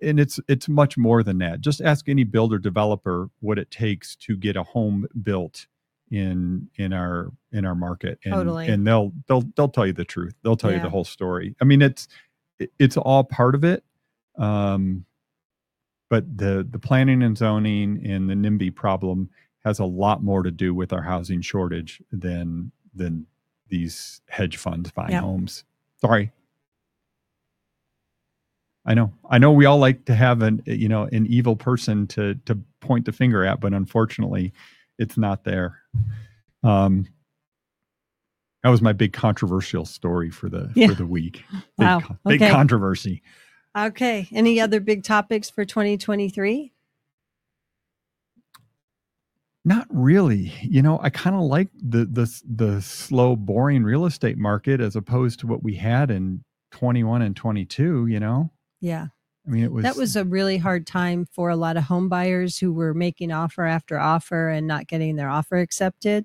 and 0.03 0.19
it's 0.21 0.39
it's 0.49 0.69
much 0.69 0.97
more 0.99 1.23
than 1.23 1.39
that 1.39 1.61
just 1.61 1.81
ask 1.81 2.09
any 2.09 2.25
builder 2.25 2.59
developer 2.59 3.29
what 3.41 3.59
it 3.59 3.71
takes 3.71 4.17
to 4.17 4.37
get 4.37 4.57
a 4.57 4.63
home 4.63 5.07
built 5.23 5.67
in 6.11 6.69
in 6.77 6.93
our 6.93 7.33
in 7.53 7.65
our 7.65 7.75
market 7.75 8.19
and 8.25 8.35
Totally. 8.35 8.67
and 8.69 8.87
they'll 8.87 9.13
they'll 9.27 9.45
they'll 9.57 9.69
tell 9.69 9.87
you 9.87 9.93
the 9.93 10.05
truth 10.05 10.35
they'll 10.43 10.57
tell 10.57 10.73
you 10.73 10.81
the 10.81 10.91
whole 10.91 11.05
story 11.05 11.55
i 11.61 11.65
mean 11.65 11.81
it's 11.83 12.09
it's 12.79 12.97
all 12.97 13.25
part 13.25 13.55
of 13.55 13.65
it 13.65 13.83
um 14.39 15.05
but 16.11 16.25
the 16.37 16.67
the 16.71 16.79
planning 16.79 17.23
and 17.23 17.37
zoning 17.37 18.01
and 18.07 18.29
the 18.29 18.35
NIMBY 18.35 18.75
problem 18.75 19.31
has 19.65 19.79
a 19.79 19.85
lot 19.85 20.23
more 20.23 20.43
to 20.43 20.51
do 20.51 20.75
with 20.75 20.93
our 20.93 21.03
housing 21.03 21.41
shortage 21.41 22.03
than 22.13 22.71
than 22.95 23.27
these 23.69 24.21
hedge 24.29 24.57
funds 24.59 24.91
buying 24.93 25.11
Yep. 25.13 25.23
homes. 25.23 25.65
Sorry. 26.01 26.31
I 28.87 28.95
know. 28.95 29.13
I 29.31 29.39
know 29.39 29.51
we 29.53 29.65
all 29.65 29.79
like 29.79 30.05
to 30.07 30.15
have 30.15 30.43
an 30.43 30.63
you 30.67 30.89
know 30.89 31.05
an 31.05 31.27
evil 31.27 31.57
person 31.57 32.07
to 32.09 32.35
to 32.47 32.59
point 32.81 33.07
the 33.07 33.13
finger 33.13 33.45
at, 33.45 33.61
but 33.61 33.73
unfortunately 33.73 34.53
it's 34.99 35.17
not 35.17 35.45
there. 35.45 35.81
Um 36.63 37.07
that 38.63 38.71
was 38.71 38.81
my 38.83 38.93
big 38.95 39.13
controversial 39.13 39.85
story 39.85 40.31
for 40.31 40.49
the 40.49 40.71
Yeah. 40.75 40.89
for 40.89 40.95
the 40.95 41.07
week. 41.07 41.45
Big, 41.53 41.63
Wow. 41.79 42.01
big 42.27 42.43
Okay. 42.43 42.51
controversy. 42.51 43.23
okay 43.77 44.29
any 44.33 44.61
other 44.61 44.81
big 44.81 45.03
topics 45.03 45.51
for 45.51 45.65
2023 45.65 46.73
Not 49.67 49.87
really. 49.91 50.53
You 50.63 50.83
know, 50.83 51.01
I 51.03 51.09
kind 51.11 51.35
of 51.35 51.43
like 51.43 51.69
the 51.75 52.05
the 52.05 52.43
the 52.47 52.83
slow, 52.83 53.35
boring 53.35 53.83
real 53.83 54.05
estate 54.05 54.37
market 54.37 54.79
as 54.81 54.95
opposed 54.95 55.41
to 55.41 55.47
what 55.47 55.63
we 55.63 55.75
had 55.75 56.11
in 56.11 56.45
21 56.73 57.23
and 57.23 57.35
22. 57.35 58.07
You 58.07 58.21
know, 58.21 58.51
yeah 58.85 59.07
I 59.47 59.51
mean, 59.51 59.65
it 59.65 59.73
was 59.73 59.83
that 59.83 59.97
was 59.97 60.17
a 60.17 60.25
really 60.25 60.57
hard 60.57 60.87
time 60.87 61.27
for 61.31 61.51
a 61.51 61.57
lot 61.57 61.77
of 61.77 61.85
home 61.85 62.09
buyers 62.09 62.59
who 62.59 62.73
were 62.73 62.95
making 62.95 63.31
offer 63.31 63.65
after 63.65 63.99
offer 63.99 64.49
and 64.49 64.67
not 64.67 64.87
getting 64.87 65.17
their 65.17 65.29
offer 65.29 65.57
accepted 65.57 66.25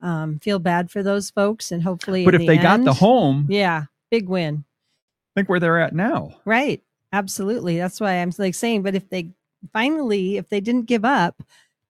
um, 0.00 0.38
feel 0.38 0.58
bad 0.58 0.90
for 0.90 1.02
those 1.02 1.30
folks 1.30 1.70
and 1.72 1.82
hopefully 1.82 2.24
But 2.24 2.34
if 2.34 2.40
the 2.40 2.46
they 2.46 2.56
got 2.58 2.84
the 2.84 2.94
home, 2.94 3.46
yeah 3.48 3.84
big 4.10 4.28
win 4.28 4.64
think 5.36 5.48
where 5.48 5.60
they're 5.60 5.80
at 5.80 5.94
now. 5.94 6.34
Right. 6.44 6.82
Absolutely. 7.12 7.76
That's 7.78 8.00
why 8.00 8.14
I'm 8.14 8.32
like 8.38 8.54
saying, 8.54 8.82
but 8.82 8.96
if 8.96 9.08
they 9.10 9.30
finally, 9.72 10.38
if 10.38 10.48
they 10.48 10.60
didn't 10.60 10.86
give 10.86 11.04
up, 11.04 11.42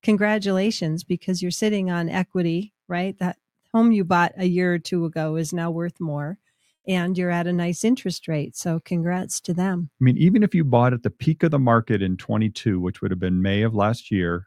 congratulations, 0.03 1.05
because 1.05 1.41
you're 1.41 1.51
sitting 1.51 1.91
on 1.91 2.09
equity, 2.11 2.75
right? 2.89 3.19
That 3.19 3.39
home 3.73 3.93
you 3.93 4.05
bought 4.05 4.33
a 4.37 4.47
year 4.47 4.75
or 4.75 4.79
two 4.79 5.05
ago 5.05 5.37
is 5.37 5.53
now 5.53 5.71
worth 5.71 5.99
more 6.01 6.39
and 6.87 7.17
you're 7.19 7.31
at 7.31 7.47
a 7.47 7.53
nice 7.53 7.85
interest 7.85 8.29
rate. 8.29 8.57
So 8.57 8.81
congrats 8.85 9.41
to 9.43 9.55
them. 9.55 9.91
I 10.01 10.05
mean, 10.05 10.17
even 10.19 10.43
if 10.43 10.55
you 10.55 10.65
bought 10.65 10.93
at 10.93 11.03
the 11.03 11.11
peak 11.11 11.43
of 11.43 11.51
the 11.51 11.59
market 11.59 12.03
in 12.03 12.17
22, 12.17 12.81
which 12.81 13.01
would 13.01 13.11
have 13.11 13.21
been 13.21 13.43
May 13.43 13.63
of 13.63 13.75
last 13.75 14.11
year 14.11 14.47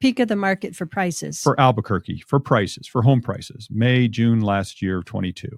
Peak 0.00 0.20
of 0.20 0.28
the 0.28 0.36
market 0.36 0.76
for 0.76 0.84
prices. 0.84 1.40
for 1.40 1.58
Albuquerque, 1.58 2.22
for 2.26 2.38
prices, 2.38 2.86
for 2.86 3.02
home 3.02 3.22
prices, 3.22 3.68
May, 3.70 4.08
June 4.08 4.40
last 4.40 4.82
year 4.82 4.98
of 4.98 5.06
22. 5.06 5.48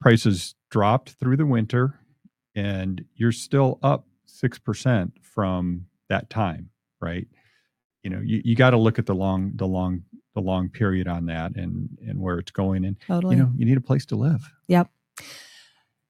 Prices 0.00 0.54
dropped 0.70 1.10
through 1.10 1.36
the 1.36 1.46
winter 1.46 2.00
and 2.54 3.04
you're 3.14 3.32
still 3.32 3.78
up 3.82 4.06
6% 4.28 5.12
from 5.22 5.86
that 6.08 6.30
time, 6.30 6.70
right? 7.00 7.28
You 8.02 8.10
know, 8.10 8.20
you, 8.24 8.42
you 8.44 8.56
got 8.56 8.70
to 8.70 8.76
look 8.76 8.98
at 8.98 9.06
the 9.06 9.14
long, 9.14 9.52
the 9.54 9.66
long, 9.66 10.02
the 10.38 10.46
long 10.46 10.68
period 10.68 11.08
on 11.08 11.26
that 11.26 11.56
and, 11.56 11.88
and 12.06 12.20
where 12.20 12.38
it's 12.38 12.50
going. 12.52 12.84
And, 12.84 12.96
totally. 13.06 13.36
you 13.36 13.42
know, 13.42 13.50
you 13.56 13.64
need 13.66 13.76
a 13.76 13.80
place 13.80 14.06
to 14.06 14.16
live. 14.16 14.40
Yep. 14.68 14.88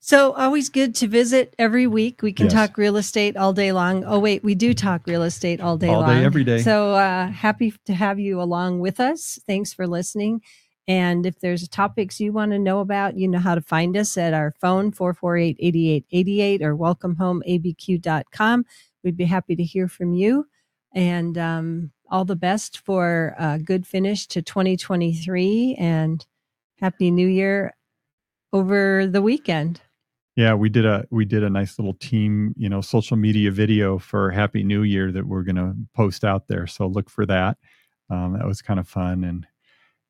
So 0.01 0.33
always 0.33 0.69
good 0.71 0.95
to 0.97 1.07
visit 1.09 1.55
every 1.59 1.87
week. 1.87 2.23
We 2.23 2.33
can 2.33 2.47
Yes. 2.47 2.53
talk 2.55 2.79
real 2.79 2.97
estate 2.97 3.37
all 3.37 3.53
day 3.53 3.73
long. 3.73 4.05
Oh 4.05 4.19
wait, 4.19 4.43
we 4.45 4.55
do 4.55 4.73
talk 4.75 5.07
real 5.07 5.23
estate 5.23 5.61
all 5.61 5.77
day 5.77 5.89
All 5.89 6.01
long. 6.01 6.11
day, 6.19 6.25
every 6.25 6.45
day. 6.45 6.63
So 6.63 6.95
uh, 6.95 7.27
happy 7.29 7.75
to 7.87 7.95
have 7.95 8.19
you 8.19 8.41
along 8.41 8.81
with 8.81 9.01
us. 9.01 9.39
Thanks 9.47 9.73
for 9.75 9.87
listening. 9.87 10.41
And 10.87 11.27
if 11.27 11.41
there's 11.41 11.69
topics 11.69 12.19
you 12.21 12.33
want 12.33 12.53
to 12.53 12.59
know 12.59 12.81
about, 12.81 13.19
you 13.19 13.29
know 13.29 13.39
how 13.39 13.55
to 13.55 13.61
find 13.61 13.95
us 13.97 14.17
at 14.17 14.33
our 14.33 14.55
phone 14.61 14.91
448-8888 14.93 16.63
or 16.63 16.75
welcomehomeabq.com. 16.77 18.65
We'd 19.05 19.17
be 19.17 19.25
happy 19.27 19.57
to 19.57 19.63
hear 19.65 19.89
from 19.89 20.15
you. 20.15 20.47
And 20.95 21.37
um, 21.37 21.91
all 22.11 22.25
the 22.25 22.37
best 22.37 22.79
for 22.79 23.35
a 23.39 23.59
good 23.59 23.87
finish 23.87 24.27
to 24.29 24.43
2023 24.43 25.77
and 25.79 26.27
happy 26.81 27.11
new 27.11 27.27
year 27.27 27.75
over 28.53 29.07
the 29.07 29.23
weekend. 29.23 29.81
Yeah, 30.37 30.55
we 30.55 30.69
did 30.69 30.87
a 30.87 31.05
we 31.11 31.25
did 31.25 31.43
a 31.43 31.51
nice 31.51 31.79
little 31.79 31.95
team, 31.95 32.55
you 32.57 32.69
know, 32.69 32.81
social 32.81 33.17
media 33.17 33.51
video 33.51 33.99
for 33.99 34.31
Happy 34.31 34.63
New 34.63 34.85
Year 34.85 35.11
that 35.11 35.27
we're 35.27 35.43
going 35.43 35.57
to 35.57 35.75
post 35.95 36.25
out 36.25 36.47
there. 36.47 36.69
So 36.69 36.87
look 36.87 37.11
for 37.11 37.27
that. 37.27 37.59
Um, 38.09 38.35
that 38.35 38.47
was 38.47 38.63
kind 38.63 38.79
of 38.79 38.89
fun, 38.89 39.25
and 39.25 39.47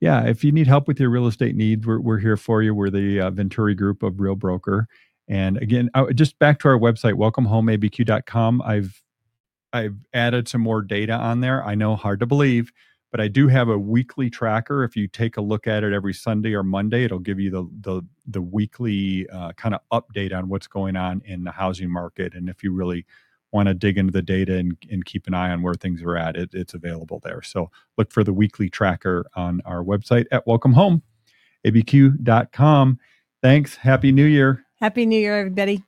yeah, 0.01 0.25
if 0.27 0.45
you 0.45 0.53
need 0.53 0.67
help 0.67 0.87
with 0.87 1.01
your 1.01 1.11
real 1.11 1.27
estate 1.27 1.57
needs, 1.57 1.87
we're 1.87 2.01
we're 2.01 2.19
here 2.19 2.37
for 2.37 2.63
you. 2.63 2.75
We're 2.75 2.91
the 2.91 3.23
uh, 3.23 3.31
Venturi 3.31 3.75
Group 3.75 4.03
of 4.03 4.21
Real 4.21 4.37
Broker, 4.37 4.87
and 5.29 5.57
again, 5.57 5.91
uh, 5.95 6.13
just 6.13 6.39
back 6.39 6.59
to 6.61 6.69
our 6.69 6.79
website, 6.79 7.15
welcomehomeabq.com. 7.15 8.63
I've 8.63 9.03
I've 9.73 9.97
added 10.13 10.49
some 10.49 10.61
more 10.61 10.83
data 10.83 11.13
on 11.13 11.41
there. 11.41 11.65
I 11.65 11.75
know, 11.75 11.97
hard 11.97 12.21
to 12.21 12.27
believe, 12.27 12.73
but 13.11 13.21
I 13.21 13.29
do 13.29 13.49
have 13.49 13.69
a 13.69 13.79
weekly 13.79 14.31
tracker. 14.31 14.85
If 14.85 14.97
you 14.97 15.09
take 15.09 15.37
a 15.37 15.41
look 15.41 15.67
at 15.67 15.85
it 15.85 15.93
every 15.93 16.15
Sunday 16.15 16.55
or 16.55 16.63
Monday, 16.63 17.05
it'll 17.05 17.19
give 17.19 17.41
you 17.41 17.51
the 17.51 17.69
the 17.81 18.03
the 18.27 18.43
weekly 18.43 19.29
uh, 19.31 19.53
kind 19.53 19.75
of 19.75 19.81
update 19.93 20.37
on 20.37 20.49
what's 20.49 20.67
going 20.67 20.97
on 20.97 21.23
in 21.25 21.45
the 21.45 21.53
housing 21.53 21.91
market. 21.91 22.35
And 22.35 22.49
if 22.49 22.63
you 22.63 22.73
really 22.73 23.07
want 23.51 23.69
to 23.69 23.75
dig 23.75 23.97
into 23.97 24.13
the 24.13 24.23
data 24.23 24.57
and, 24.57 24.77
and 24.91 25.05
keep 25.05 25.27
an 25.27 25.35
eye 25.35 25.51
on 25.51 25.63
where 25.63 25.75
things 25.75 26.03
are 26.03 26.17
at, 26.17 26.37
it, 26.37 26.51
it's 26.53 26.75
available 26.75 27.21
there. 27.25 27.43
So 27.43 27.71
look 27.97 28.13
for 28.13 28.23
the 28.23 28.35
weekly 28.35 28.69
tracker 28.69 29.25
on 29.35 29.63
our 29.65 29.83
website 29.83 30.27
at 30.31 30.47
welcomehomeabq.com. 30.47 32.99
Thanks. 33.41 33.77
Happy 33.77 34.13
New 34.13 34.27
Year. 34.27 34.67
Happy 34.81 35.07
New 35.07 35.19
Year, 35.19 35.39
everybody. 35.39 35.83